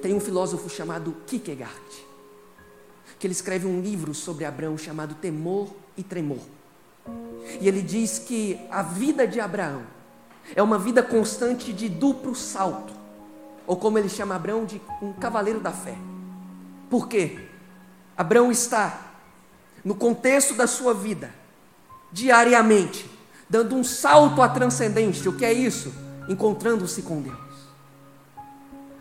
Tem 0.01 0.13
um 0.13 0.19
filósofo 0.19 0.69
chamado 0.69 1.15
Kierkegaard, 1.25 2.06
que 3.17 3.25
ele 3.25 3.34
escreve 3.34 3.65
um 3.65 3.82
livro 3.82 4.13
sobre 4.13 4.45
Abraão 4.45 4.77
chamado 4.77 5.15
Temor 5.15 5.69
e 5.97 6.03
Tremor. 6.03 6.41
E 7.60 7.67
ele 7.67 7.82
diz 7.82 8.19
que 8.19 8.60
a 8.69 8.84
vida 8.84 9.27
de 9.27 9.39
Abraão 9.39 9.84
é 10.56 10.62
uma 10.62 10.77
vida 10.77 11.01
constante 11.01 11.73
de 11.73 11.89
duplo 11.89 12.36
salto, 12.36 12.93
ou 13.65 13.75
como 13.75 13.97
ele 13.97 14.10
chama 14.10 14.36
Abraão 14.36 14.65
de 14.65 14.82
um 15.01 15.13
cavaleiro 15.13 15.60
da 15.60 15.71
fé. 15.71 15.97
Por 16.89 17.08
quê? 17.08 17.47
Abraão 18.15 18.51
está 18.51 19.07
no 19.88 19.95
contexto 19.95 20.54
da 20.54 20.67
sua 20.67 20.93
vida, 20.93 21.34
diariamente, 22.12 23.10
dando 23.50 23.73
um 23.73 23.86
salto 23.86 24.41
à 24.41 24.50
transcendência. 24.50 25.30
O 25.30 25.34
que 25.34 25.45
é 25.45 25.54
isso? 25.54 25.93
Encontrando-se 26.28 27.04
com 27.04 27.21
Deus, 27.21 27.38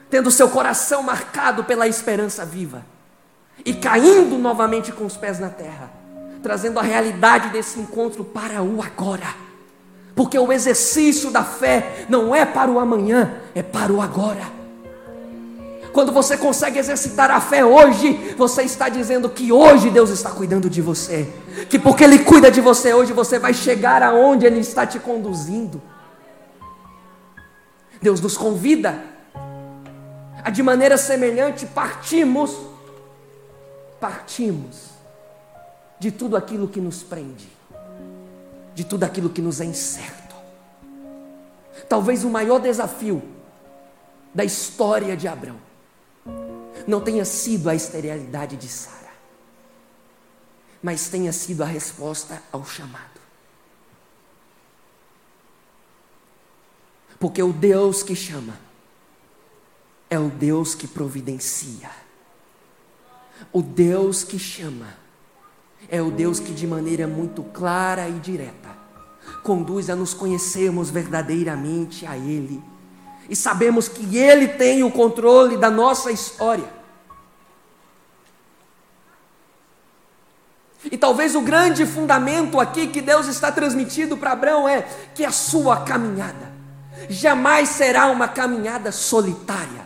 tendo 0.08 0.30
seu 0.30 0.48
coração 0.48 1.02
marcado 1.02 1.64
pela 1.64 1.88
esperança 1.88 2.44
viva 2.44 2.86
e 3.64 3.74
caindo 3.74 4.38
novamente 4.38 4.92
com 4.92 5.04
os 5.04 5.16
pés 5.16 5.40
na 5.40 5.48
terra, 5.48 5.90
trazendo 6.40 6.78
a 6.78 6.82
realidade 6.82 7.48
desse 7.48 7.80
encontro 7.80 8.22
para 8.22 8.62
o 8.62 8.80
agora. 8.80 9.34
Porque 10.14 10.38
o 10.38 10.52
exercício 10.52 11.32
da 11.32 11.42
fé 11.42 12.06
não 12.08 12.32
é 12.32 12.46
para 12.46 12.70
o 12.70 12.78
amanhã, 12.78 13.40
é 13.56 13.62
para 13.62 13.92
o 13.92 14.00
agora. 14.00 14.55
Quando 15.96 16.12
você 16.12 16.36
consegue 16.36 16.78
exercitar 16.78 17.30
a 17.30 17.40
fé 17.40 17.64
hoje, 17.64 18.34
você 18.36 18.64
está 18.64 18.86
dizendo 18.86 19.30
que 19.30 19.50
hoje 19.50 19.88
Deus 19.88 20.10
está 20.10 20.30
cuidando 20.30 20.68
de 20.68 20.82
você. 20.82 21.26
Que 21.70 21.78
porque 21.78 22.04
Ele 22.04 22.18
cuida 22.18 22.50
de 22.50 22.60
você 22.60 22.92
hoje, 22.92 23.14
você 23.14 23.38
vai 23.38 23.54
chegar 23.54 24.02
aonde 24.02 24.44
Ele 24.44 24.60
está 24.60 24.86
te 24.86 24.98
conduzindo. 24.98 25.80
Deus 28.02 28.20
nos 28.20 28.36
convida 28.36 29.02
a 30.44 30.50
de 30.50 30.62
maneira 30.62 30.98
semelhante 30.98 31.64
partimos, 31.64 32.54
partimos 33.98 34.90
de 35.98 36.12
tudo 36.12 36.36
aquilo 36.36 36.68
que 36.68 36.78
nos 36.78 37.02
prende, 37.02 37.48
de 38.74 38.84
tudo 38.84 39.04
aquilo 39.04 39.30
que 39.30 39.40
nos 39.40 39.62
é 39.62 39.64
incerto. 39.64 40.36
Talvez 41.88 42.22
o 42.22 42.28
maior 42.28 42.58
desafio 42.58 43.22
da 44.34 44.44
história 44.44 45.16
de 45.16 45.26
Abraão 45.26 45.65
não 46.86 47.00
tenha 47.00 47.24
sido 47.24 47.68
a 47.68 47.74
esterilidade 47.74 48.56
de 48.56 48.68
Sara, 48.68 49.12
mas 50.82 51.08
tenha 51.08 51.32
sido 51.32 51.62
a 51.62 51.66
resposta 51.66 52.42
ao 52.52 52.64
chamado. 52.64 53.16
Porque 57.18 57.42
o 57.42 57.52
Deus 57.52 58.02
que 58.02 58.14
chama 58.14 58.58
é 60.08 60.18
o 60.18 60.28
Deus 60.28 60.74
que 60.74 60.86
providencia. 60.86 61.90
O 63.52 63.62
Deus 63.62 64.22
que 64.22 64.38
chama 64.38 64.94
é 65.88 66.00
o 66.00 66.10
Deus 66.10 66.38
que, 66.38 66.52
de 66.52 66.66
maneira 66.66 67.06
muito 67.06 67.42
clara 67.42 68.08
e 68.08 68.18
direta, 68.20 68.76
conduz 69.42 69.90
a 69.90 69.96
nos 69.96 70.14
conhecermos 70.14 70.90
verdadeiramente 70.90 72.06
a 72.06 72.16
Ele 72.16 72.62
e 73.28 73.34
sabemos 73.34 73.88
que 73.88 74.16
Ele 74.16 74.48
tem 74.48 74.82
o 74.82 74.90
controle 74.90 75.56
da 75.56 75.70
nossa 75.70 76.10
história. 76.10 76.75
E 80.90 80.96
talvez 80.96 81.34
o 81.34 81.40
grande 81.40 81.84
fundamento 81.84 82.60
aqui 82.60 82.86
que 82.86 83.00
Deus 83.00 83.26
está 83.26 83.50
transmitindo 83.50 84.16
para 84.16 84.32
Abraão 84.32 84.68
é 84.68 84.82
que 85.14 85.24
a 85.24 85.32
sua 85.32 85.80
caminhada 85.80 86.52
jamais 87.08 87.68
será 87.70 88.06
uma 88.06 88.28
caminhada 88.28 88.92
solitária. 88.92 89.84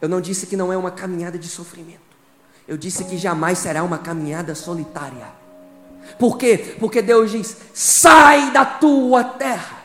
Eu 0.00 0.08
não 0.08 0.20
disse 0.20 0.46
que 0.46 0.56
não 0.56 0.72
é 0.72 0.76
uma 0.76 0.90
caminhada 0.90 1.38
de 1.38 1.48
sofrimento. 1.48 2.00
Eu 2.66 2.76
disse 2.76 3.04
que 3.04 3.18
jamais 3.18 3.58
será 3.58 3.82
uma 3.82 3.98
caminhada 3.98 4.54
solitária. 4.54 5.26
Por 6.18 6.38
quê? 6.38 6.76
Porque 6.78 7.02
Deus 7.02 7.30
diz: 7.30 7.56
sai 7.74 8.50
da 8.50 8.64
tua 8.64 9.24
terra, 9.24 9.82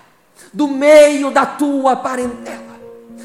do 0.54 0.68
meio 0.68 1.32
da 1.32 1.46
tua 1.46 1.96
parentela, 1.96 2.80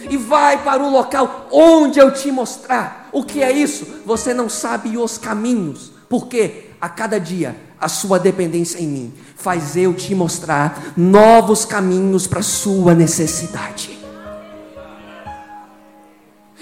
e 0.08 0.16
vai 0.16 0.62
para 0.64 0.82
o 0.82 0.90
local 0.90 1.48
onde 1.50 1.98
eu 1.98 2.12
te 2.12 2.30
mostrar. 2.30 3.08
O 3.12 3.22
que 3.24 3.42
é 3.42 3.52
isso? 3.52 3.84
Você 4.04 4.32
não 4.32 4.48
sabe 4.48 4.96
os 4.96 5.18
caminhos. 5.18 5.92
Por 6.08 6.26
quê? 6.26 6.69
A 6.80 6.88
cada 6.88 7.20
dia 7.20 7.54
a 7.80 7.88
sua 7.88 8.18
dependência 8.18 8.78
em 8.78 8.86
mim 8.86 9.14
faz 9.36 9.76
eu 9.76 9.94
te 9.94 10.14
mostrar 10.14 10.92
novos 10.96 11.64
caminhos 11.64 12.26
para 12.26 12.40
a 12.40 12.42
sua 12.42 12.94
necessidade. 12.94 13.98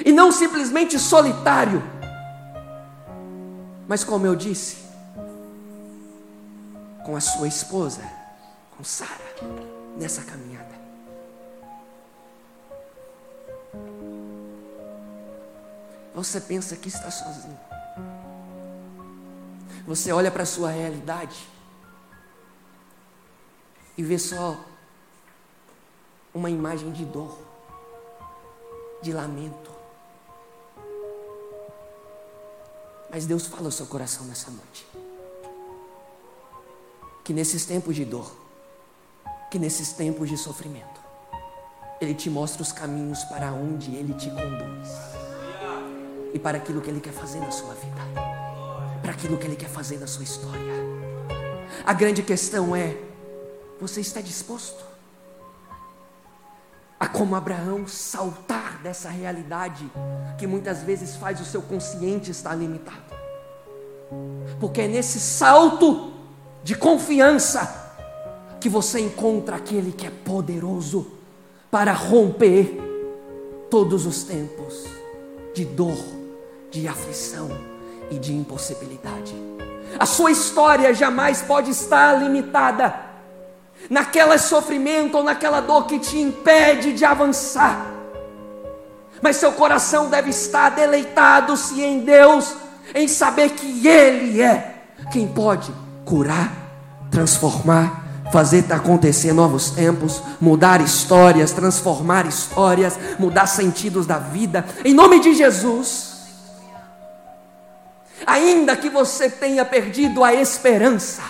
E 0.04 0.12
não 0.12 0.31
simplesmente 0.31 0.98
solitário, 0.98 1.83
mas 3.87 4.04
como 4.04 4.26
eu 4.26 4.37
disse, 4.37 4.76
com 7.04 7.16
a 7.16 7.20
sua 7.20 7.48
esposa, 7.48 8.02
com 8.76 8.85
Sara, 8.85 9.11
nessa 9.96 10.22
caminhada. 10.22 10.68
Você 16.14 16.40
pensa 16.40 16.76
que 16.76 16.88
está 16.88 17.11
sozinho. 17.11 17.59
Você 19.88 20.12
olha 20.12 20.31
para 20.31 20.42
a 20.42 20.46
sua 20.46 20.68
realidade 20.68 21.48
e 23.96 24.03
vê 24.03 24.18
só 24.18 24.62
uma 26.35 26.51
imagem 26.51 26.92
de 26.92 27.07
dor, 27.07 27.38
de 29.01 29.14
lamento. 29.14 29.70
Mas 33.11 33.24
Deus 33.24 33.46
fala 33.46 33.64
ao 33.64 33.70
seu 33.70 33.87
coração 33.87 34.27
nessa 34.27 34.51
noite. 34.51 34.87
Que 37.24 37.33
nesses 37.33 37.64
tempos 37.64 37.96
de 37.96 38.05
dor, 38.05 38.31
que 39.51 39.59
nesses 39.59 39.92
tempos 39.92 40.29
de 40.29 40.37
sofrimento, 40.37 41.01
Ele 41.98 42.14
te 42.14 42.29
mostra 42.29 42.61
os 42.61 42.72
caminhos 42.72 43.24
para 43.24 43.55
onde 43.55 43.94
Ele 43.94 44.12
te 44.12 44.29
conduz 44.29 44.88
e 46.35 46.38
para 46.38 46.59
aquilo 46.59 46.83
que 46.83 46.90
Ele 46.90 47.01
quer 47.01 47.14
fazer 47.14 47.40
na 47.40 47.51
sua 47.51 47.72
vida 47.72 48.27
aquilo 49.18 49.37
que 49.37 49.46
Ele 49.46 49.57
quer 49.57 49.68
fazer 49.68 49.98
na 49.98 50.07
sua 50.07 50.22
história. 50.22 50.74
A 51.85 51.92
grande 51.92 52.22
questão 52.22 52.74
é: 52.74 52.96
você 53.81 54.00
está 54.00 54.20
disposto 54.20 54.85
a, 56.98 57.09
como 57.09 57.35
Abraão, 57.35 57.87
saltar 57.88 58.81
dessa 58.81 59.09
realidade 59.09 59.90
que 60.38 60.46
muitas 60.46 60.83
vezes 60.83 61.16
faz 61.16 61.40
o 61.40 61.44
seu 61.44 61.61
consciente 61.61 62.31
estar 62.31 62.54
limitado? 62.54 63.18
Porque 64.61 64.83
é 64.83 64.88
nesse 64.88 65.18
salto 65.18 66.12
de 66.62 66.76
confiança 66.76 67.87
que 68.61 68.68
você 68.68 69.00
encontra 69.00 69.57
aquele 69.57 69.92
que 69.92 70.07
é 70.07 70.11
poderoso 70.11 71.12
para 71.70 71.92
romper 71.92 72.78
todos 73.68 74.07
os 74.07 74.22
tempos 74.22 74.85
de 75.54 75.64
dor, 75.64 75.98
de 76.70 76.88
aflição 76.88 77.77
e 78.10 78.18
de 78.18 78.34
impossibilidade. 78.34 79.34
A 79.98 80.06
sua 80.06 80.30
história 80.30 80.94
jamais 80.94 81.42
pode 81.42 81.70
estar 81.70 82.14
limitada 82.22 82.94
naquele 83.88 84.38
sofrimento 84.38 85.16
ou 85.16 85.24
naquela 85.24 85.60
dor 85.60 85.86
que 85.86 85.98
te 85.98 86.18
impede 86.18 86.92
de 86.92 87.04
avançar. 87.04 87.86
Mas 89.20 89.36
seu 89.36 89.52
coração 89.52 90.08
deve 90.08 90.30
estar 90.30 90.70
deleitado-se 90.70 91.82
em 91.82 92.00
Deus, 92.00 92.54
em 92.94 93.08
saber 93.08 93.50
que 93.50 93.86
Ele 93.86 94.40
é 94.40 94.74
quem 95.10 95.26
pode 95.26 95.72
curar, 96.04 96.52
transformar, 97.10 98.04
fazer 98.32 98.64
acontecer 98.70 99.32
novos 99.32 99.70
tempos, 99.70 100.22
mudar 100.40 100.80
histórias, 100.80 101.52
transformar 101.52 102.26
histórias, 102.26 102.98
mudar 103.18 103.46
sentidos 103.46 104.06
da 104.06 104.18
vida. 104.18 104.64
Em 104.84 104.94
nome 104.94 105.18
de 105.18 105.34
Jesus 105.34 106.07
ainda 108.26 108.76
que 108.76 108.88
você 108.88 109.31
tenha 109.31 109.64
perdido 109.64 110.24
a 110.24 110.35
esperança, 110.35 111.22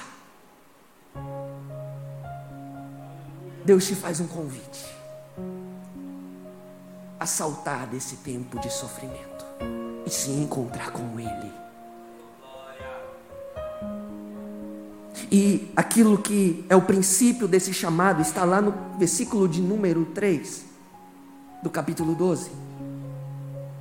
Deus 3.64 3.87
te 3.87 3.94
faz 3.94 4.18
um 4.20 4.27
convite 4.27 4.87
a 7.20 7.27
saltar 7.27 7.87
desse 7.87 8.16
tempo 8.16 8.59
de 8.59 8.72
sofrimento 8.72 9.44
e 10.07 10.11
se 10.11 10.31
encontrar 10.31 10.90
com 10.90 11.18
Ele. 11.18 11.53
E 15.31 15.70
aquilo 15.77 16.16
que 16.16 16.64
é 16.68 16.77
o 16.77 16.81
princípio 16.81 17.46
desse 17.46 17.74
chamado 17.74 18.22
está 18.22 18.44
lá 18.44 18.62
no 18.62 18.72
versículo 18.98 19.46
de 19.46 19.61
número 19.61 20.07
3 20.07 20.64
do 21.62 21.68
capítulo 21.68 22.14
12. 22.14 22.51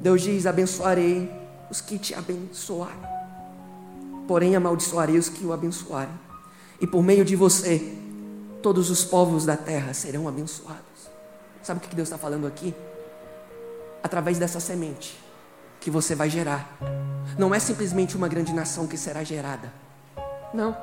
Deus 0.02 0.22
diz: 0.22 0.46
Abençoarei 0.46 1.32
os 1.70 1.82
que 1.82 1.98
te 1.98 2.14
abençoarem, 2.14 2.98
porém 4.28 4.56
amaldiçoarei 4.56 5.18
os 5.18 5.30
que 5.30 5.46
o 5.46 5.54
abençoarem, 5.54 6.14
e 6.80 6.88
por 6.88 7.02
meio 7.04 7.26
de 7.26 7.36
você, 7.36 7.98
todos 8.62 8.90
os 8.90 9.04
povos 9.04 9.46
da 9.46 9.58
terra 9.58 9.94
serão 9.94 10.28
abençoados. 10.28 10.84
Sabe 11.64 11.80
o 11.80 11.88
que 11.88 11.96
Deus 11.96 12.08
está 12.08 12.18
falando 12.18 12.48
aqui? 12.48 12.74
Através 14.04 14.38
dessa 14.38 14.60
semente 14.60 15.18
que 15.80 15.92
você 15.92 16.16
vai 16.16 16.30
gerar, 16.30 16.78
não 17.38 17.54
é 17.54 17.60
simplesmente 17.60 18.16
uma 18.16 18.28
grande 18.28 18.54
nação 18.54 18.88
que 18.88 18.98
será 18.98 19.24
gerada, 19.24 19.72
não, 20.54 20.76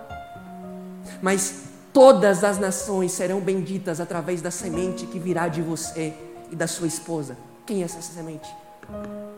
mas 1.22 1.64
todas 1.92 2.44
as 2.44 2.58
nações 2.58 3.12
serão 3.12 3.40
benditas 3.40 4.00
através 4.00 4.42
da 4.42 4.50
semente 4.50 5.06
que 5.06 5.18
virá 5.18 5.48
de 5.48 5.62
você 5.62 6.14
e 6.50 6.56
da 6.56 6.66
sua 6.66 6.86
esposa. 6.86 7.36
Quem 7.66 7.82
é 7.82 7.84
essa 7.84 8.02
semente? 8.02 8.48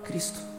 Cristo. 0.04 0.55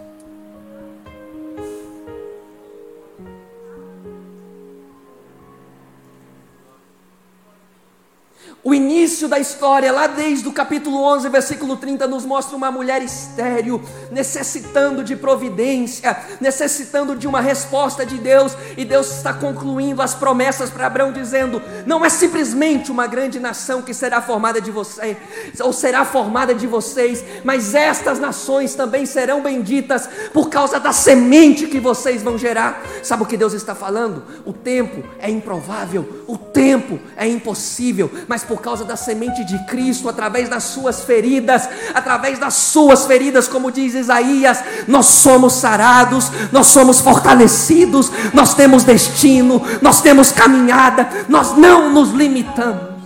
O 8.67 8.73
início 8.73 9.30
da 9.30 9.39
história, 9.39 9.93
lá 9.93 10.08
desde 10.08 10.45
o 10.45 10.51
capítulo 10.51 11.01
11, 11.01 11.30
versículo 11.30 11.77
30, 11.77 12.06
nos 12.06 12.25
mostra 12.25 12.53
uma 12.53 12.69
mulher 12.69 13.01
estéril, 13.01 13.82
necessitando 14.12 15.06
de 15.06 15.15
providência, 15.15 16.17
necessitando 16.41 17.15
de 17.15 17.30
uma 17.30 17.39
resposta 17.39 18.06
de 18.06 18.17
Deus, 18.17 18.58
e 18.75 18.84
Deus 18.84 19.10
está 19.10 19.34
concluindo 19.34 20.01
as 20.01 20.13
promessas 20.13 20.69
para 20.69 20.88
Abraão, 20.88 21.13
dizendo: 21.13 21.62
Não 21.86 22.03
é 22.03 22.10
simplesmente 22.10 22.91
uma 22.91 23.08
grande 23.08 23.39
nação 23.39 23.82
que 23.82 23.93
será 23.93 24.21
formada 24.21 24.60
de 24.60 24.69
você, 24.69 25.15
ou 25.62 25.71
será 25.71 26.03
formada 26.03 26.53
de 26.53 26.67
vocês, 26.67 27.23
mas 27.45 27.73
estas 27.73 28.19
nações 28.19 28.75
também 28.75 29.06
serão 29.06 29.41
benditas 29.41 30.10
por 30.34 30.49
causa 30.49 30.77
da 30.77 30.91
semente 30.91 31.67
que 31.67 31.80
vocês 31.80 32.21
vão 32.21 32.38
gerar. 32.38 32.84
Sabe 33.01 33.23
o 33.23 33.25
que 33.25 33.38
Deus 33.38 33.53
está 33.53 33.73
falando? 33.73 34.25
O 34.45 34.51
tempo 34.51 35.08
é 35.19 35.30
improvável, 35.30 36.25
o 36.27 36.38
tempo 36.38 36.99
é 37.15 37.25
impossível, 37.25 38.12
mas 38.27 38.43
por 38.43 38.57
por 38.58 38.63
causa 38.63 38.84
da 38.84 38.96
semente 38.96 39.43
de 39.43 39.60
Cristo, 39.65 40.10
através 40.10 40.50
das 40.50 40.63
suas 40.63 41.02
feridas, 41.02 41.70
através 41.93 42.39
das 42.39 42.56
suas 42.56 43.06
feridas, 43.06 43.48
como 43.48 43.72
diz 43.72 43.93
Isaías, 43.93 44.63
nós 44.88 45.06
somos 45.06 45.54
sarados, 45.54 46.32
nós 46.52 46.65
somos 46.65 47.00
fortalecidos, 47.00 48.12
nós 48.34 48.56
temos 48.56 48.84
destino, 48.84 49.62
nós 49.80 50.02
temos 50.02 50.32
caminhada, 50.32 51.08
nós 51.30 51.56
não 51.56 51.93
nos 51.93 52.10
limitamos. 52.10 52.98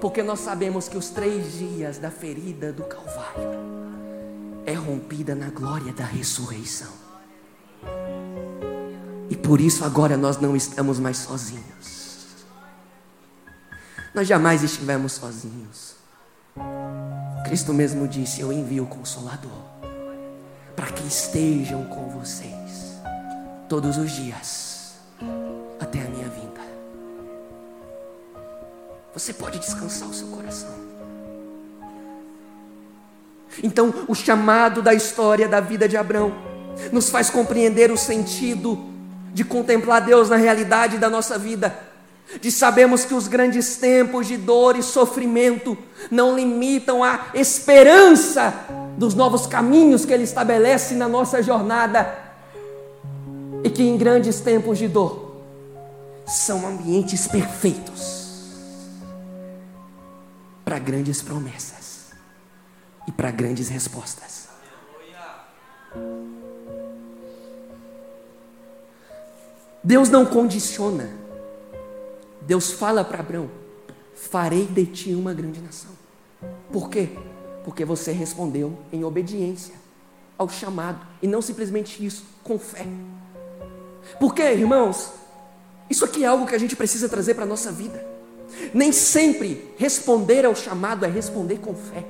Porque 0.00 0.20
nós 0.20 0.40
sabemos 0.40 0.88
que 0.88 0.98
os 0.98 1.08
três 1.10 1.56
dias 1.56 1.98
da 1.98 2.10
ferida 2.10 2.72
do 2.72 2.82
Calvário 2.82 3.60
é 4.66 4.74
rompida 4.74 5.32
na 5.32 5.48
glória 5.48 5.92
da 5.92 6.04
ressurreição. 6.04 6.90
E 9.30 9.36
por 9.36 9.60
isso 9.60 9.84
agora 9.84 10.16
nós 10.16 10.40
não 10.40 10.56
estamos 10.56 10.98
mais 10.98 11.18
sozinhos. 11.18 12.05
Nós 14.16 14.26
jamais 14.26 14.62
estivemos 14.62 15.12
sozinhos. 15.12 15.94
Cristo 17.44 17.74
mesmo 17.74 18.08
disse: 18.08 18.40
Eu 18.40 18.50
envio 18.50 18.84
o 18.84 18.86
Consolador 18.86 19.62
para 20.74 20.86
que 20.86 21.06
estejam 21.06 21.84
com 21.84 22.08
vocês 22.08 22.96
todos 23.68 23.98
os 23.98 24.10
dias 24.10 24.94
até 25.78 26.00
a 26.00 26.08
minha 26.08 26.28
vinda. 26.30 26.62
Você 29.12 29.34
pode 29.34 29.58
descansar 29.58 30.08
o 30.08 30.14
seu 30.14 30.28
coração. 30.28 30.74
Então, 33.62 33.92
o 34.08 34.14
chamado 34.14 34.80
da 34.80 34.94
história 34.94 35.46
da 35.46 35.60
vida 35.60 35.86
de 35.86 35.96
Abraão 35.98 36.32
nos 36.90 37.10
faz 37.10 37.28
compreender 37.28 37.90
o 37.90 37.98
sentido 37.98 38.82
de 39.34 39.44
contemplar 39.44 40.00
Deus 40.00 40.30
na 40.30 40.36
realidade 40.36 40.96
da 40.96 41.10
nossa 41.10 41.38
vida, 41.38 41.85
de 42.40 42.50
sabermos 42.50 43.04
que 43.04 43.14
os 43.14 43.28
grandes 43.28 43.76
tempos 43.76 44.26
de 44.26 44.36
dor 44.36 44.76
e 44.76 44.82
sofrimento 44.82 45.76
não 46.10 46.34
limitam 46.34 47.02
a 47.02 47.26
esperança 47.34 48.52
dos 48.96 49.14
novos 49.14 49.46
caminhos 49.46 50.04
que 50.04 50.12
Ele 50.12 50.24
estabelece 50.24 50.94
na 50.94 51.08
nossa 51.08 51.42
jornada, 51.42 52.26
e 53.62 53.70
que 53.70 53.82
em 53.82 53.96
grandes 53.96 54.40
tempos 54.40 54.78
de 54.78 54.86
dor 54.86 55.36
são 56.26 56.66
ambientes 56.66 57.26
perfeitos 57.26 58.26
para 60.64 60.78
grandes 60.78 61.22
promessas 61.22 62.12
e 63.06 63.12
para 63.12 63.30
grandes 63.30 63.68
respostas. 63.68 64.46
Deus 69.82 70.08
não 70.08 70.26
condiciona. 70.26 71.25
Deus 72.46 72.72
fala 72.72 73.04
para 73.04 73.20
Abraão: 73.20 73.50
Farei 74.14 74.64
de 74.64 74.86
ti 74.86 75.14
uma 75.14 75.34
grande 75.34 75.60
nação. 75.60 75.90
Por 76.72 76.88
quê? 76.88 77.10
Porque 77.64 77.84
você 77.84 78.12
respondeu 78.12 78.78
em 78.92 79.04
obediência 79.04 79.74
ao 80.38 80.48
chamado, 80.48 81.04
e 81.22 81.26
não 81.26 81.40
simplesmente 81.40 82.04
isso, 82.04 82.24
com 82.44 82.58
fé. 82.58 82.86
Porque, 84.20 84.42
irmãos, 84.42 85.10
isso 85.88 86.04
aqui 86.04 86.24
é 86.24 86.26
algo 86.26 86.46
que 86.46 86.54
a 86.54 86.58
gente 86.58 86.76
precisa 86.76 87.08
trazer 87.08 87.34
para 87.34 87.44
a 87.44 87.46
nossa 87.46 87.72
vida. 87.72 88.06
Nem 88.72 88.92
sempre 88.92 89.74
responder 89.76 90.44
ao 90.44 90.54
chamado 90.54 91.04
é 91.04 91.08
responder 91.08 91.58
com 91.58 91.74
fé. 91.74 92.04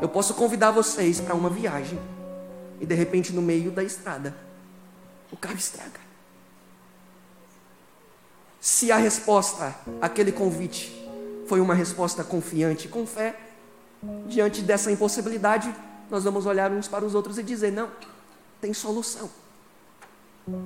Eu 0.00 0.08
posso 0.08 0.34
convidar 0.34 0.70
vocês 0.70 1.20
para 1.20 1.34
uma 1.34 1.48
viagem 1.48 1.98
e 2.80 2.86
de 2.86 2.94
repente 2.94 3.32
no 3.32 3.40
meio 3.40 3.70
da 3.70 3.82
estrada 3.82 4.34
o 5.30 5.36
carro 5.36 5.56
estraga. 5.56 6.03
Se 8.64 8.90
a 8.90 8.96
resposta 8.96 9.74
àquele 10.00 10.32
convite 10.32 10.90
foi 11.46 11.60
uma 11.60 11.74
resposta 11.74 12.24
confiante, 12.24 12.88
com 12.88 13.06
fé, 13.06 13.38
diante 14.26 14.62
dessa 14.62 14.90
impossibilidade, 14.90 15.70
nós 16.10 16.24
vamos 16.24 16.46
olhar 16.46 16.72
uns 16.72 16.88
para 16.88 17.04
os 17.04 17.14
outros 17.14 17.36
e 17.36 17.42
dizer: 17.42 17.70
não, 17.70 17.90
tem 18.62 18.72
solução. 18.72 19.28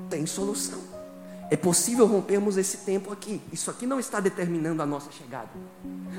Tem 0.08 0.24
solução. 0.26 0.78
É 1.50 1.56
possível 1.56 2.06
rompermos 2.06 2.56
esse 2.56 2.76
tempo 2.76 3.12
aqui. 3.12 3.42
Isso 3.52 3.68
aqui 3.68 3.84
não 3.84 3.98
está 3.98 4.20
determinando 4.20 4.80
a 4.80 4.86
nossa 4.86 5.10
chegada. 5.10 5.48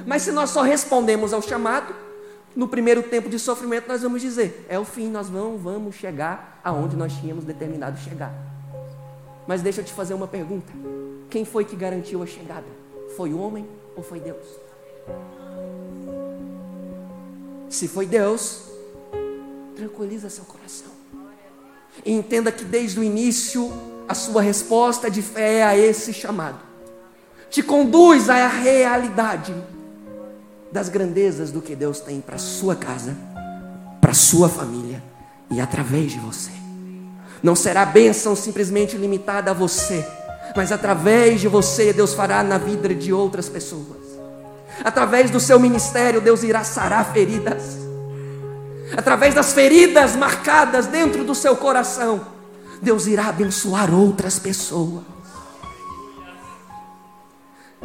Mas 0.05 0.23
se 0.23 0.33
nós 0.33 0.49
só 0.49 0.63
respondemos 0.63 1.31
ao 1.31 1.41
chamado, 1.41 1.95
no 2.57 2.67
primeiro 2.67 3.03
tempo 3.03 3.29
de 3.29 3.39
sofrimento 3.39 3.87
nós 3.87 4.01
vamos 4.01 4.21
dizer: 4.21 4.65
é 4.67 4.77
o 4.77 4.83
fim, 4.83 5.07
nós 5.07 5.29
vamos, 5.29 5.61
vamos 5.61 5.95
chegar 5.95 6.59
aonde 6.61 6.97
nós 6.97 7.13
tínhamos 7.13 7.45
determinado 7.45 7.97
chegar. 7.99 8.58
Mas 9.49 9.63
deixa 9.63 9.81
eu 9.81 9.83
te 9.83 9.91
fazer 9.91 10.13
uma 10.13 10.27
pergunta: 10.27 10.71
quem 11.27 11.43
foi 11.43 11.65
que 11.65 11.75
garantiu 11.75 12.21
a 12.21 12.25
chegada? 12.27 12.67
Foi 13.17 13.33
o 13.33 13.39
homem 13.39 13.67
ou 13.95 14.03
foi 14.03 14.19
Deus? 14.19 14.45
Se 17.67 17.87
foi 17.87 18.05
Deus, 18.05 18.65
tranquiliza 19.75 20.29
seu 20.29 20.43
coração. 20.43 20.91
E 22.05 22.11
entenda 22.11 22.51
que 22.51 22.63
desde 22.63 22.99
o 22.99 23.03
início 23.03 23.73
a 24.07 24.13
sua 24.13 24.43
resposta 24.43 25.09
de 25.09 25.23
fé 25.23 25.63
a 25.63 25.75
esse 25.75 26.13
chamado 26.13 26.59
te 27.49 27.63
conduz 27.63 28.29
à 28.29 28.47
realidade 28.47 29.55
das 30.71 30.89
grandezas 30.89 31.49
do 31.49 31.59
que 31.59 31.75
Deus 31.75 31.99
tem 31.99 32.21
para 32.21 32.37
sua 32.37 32.75
casa, 32.75 33.17
para 33.99 34.13
sua 34.13 34.47
família 34.47 35.01
e 35.49 35.59
através 35.59 36.11
de 36.11 36.19
você. 36.19 36.68
Não 37.41 37.55
será 37.55 37.85
bênção 37.85 38.35
simplesmente 38.35 38.97
limitada 38.97 39.51
a 39.51 39.53
você, 39.53 40.05
mas 40.55 40.71
através 40.71 41.41
de 41.41 41.47
você 41.47 41.93
Deus 41.93 42.13
fará 42.13 42.43
na 42.43 42.57
vida 42.57 42.93
de 42.93 43.13
outras 43.13 43.47
pessoas. 43.47 44.09
Através 44.83 45.29
do 45.29 45.39
seu 45.39 45.59
ministério 45.59 46.21
Deus 46.21 46.43
irá 46.43 46.63
sarar 46.63 47.13
feridas 47.13 47.79
através 48.95 49.33
das 49.33 49.53
feridas 49.53 50.15
marcadas 50.15 50.87
dentro 50.87 51.23
do 51.23 51.35
seu 51.35 51.55
coração, 51.55 52.25
Deus 52.81 53.07
irá 53.07 53.27
abençoar 53.27 53.93
outras 53.93 54.39
pessoas. 54.39 55.03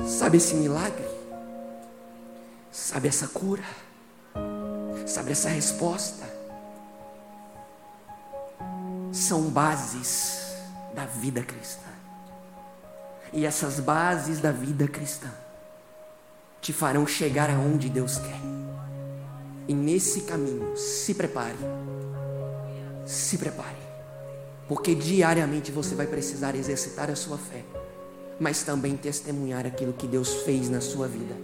Sabe 0.06 0.38
esse 0.38 0.54
milagre? 0.54 1.06
Sabe 2.70 3.08
essa 3.08 3.28
cura? 3.28 3.62
Sabe 5.06 5.32
essa 5.32 5.48
resposta? 5.48 6.33
São 9.14 9.42
bases 9.42 10.56
da 10.92 11.06
vida 11.06 11.40
cristã. 11.40 11.88
E 13.32 13.46
essas 13.46 13.78
bases 13.78 14.40
da 14.40 14.50
vida 14.50 14.88
cristã 14.88 15.28
te 16.60 16.72
farão 16.72 17.06
chegar 17.06 17.48
aonde 17.48 17.88
Deus 17.88 18.18
quer. 18.18 18.40
E 19.68 19.72
nesse 19.74 20.22
caminho, 20.22 20.76
se 20.76 21.14
prepare. 21.14 21.54
Se 23.06 23.38
prepare. 23.38 23.76
Porque 24.66 24.96
diariamente 24.96 25.70
você 25.70 25.94
vai 25.94 26.08
precisar 26.08 26.56
exercitar 26.56 27.08
a 27.08 27.14
sua 27.14 27.38
fé, 27.38 27.62
mas 28.40 28.64
também 28.64 28.96
testemunhar 28.96 29.64
aquilo 29.64 29.92
que 29.92 30.08
Deus 30.08 30.42
fez 30.42 30.68
na 30.68 30.80
sua 30.80 31.06
vida, 31.06 31.36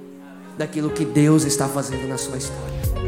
daquilo 0.58 0.90
que 0.90 1.04
Deus 1.04 1.44
está 1.44 1.68
fazendo 1.68 2.08
na 2.08 2.18
sua 2.18 2.36
história. 2.36 2.99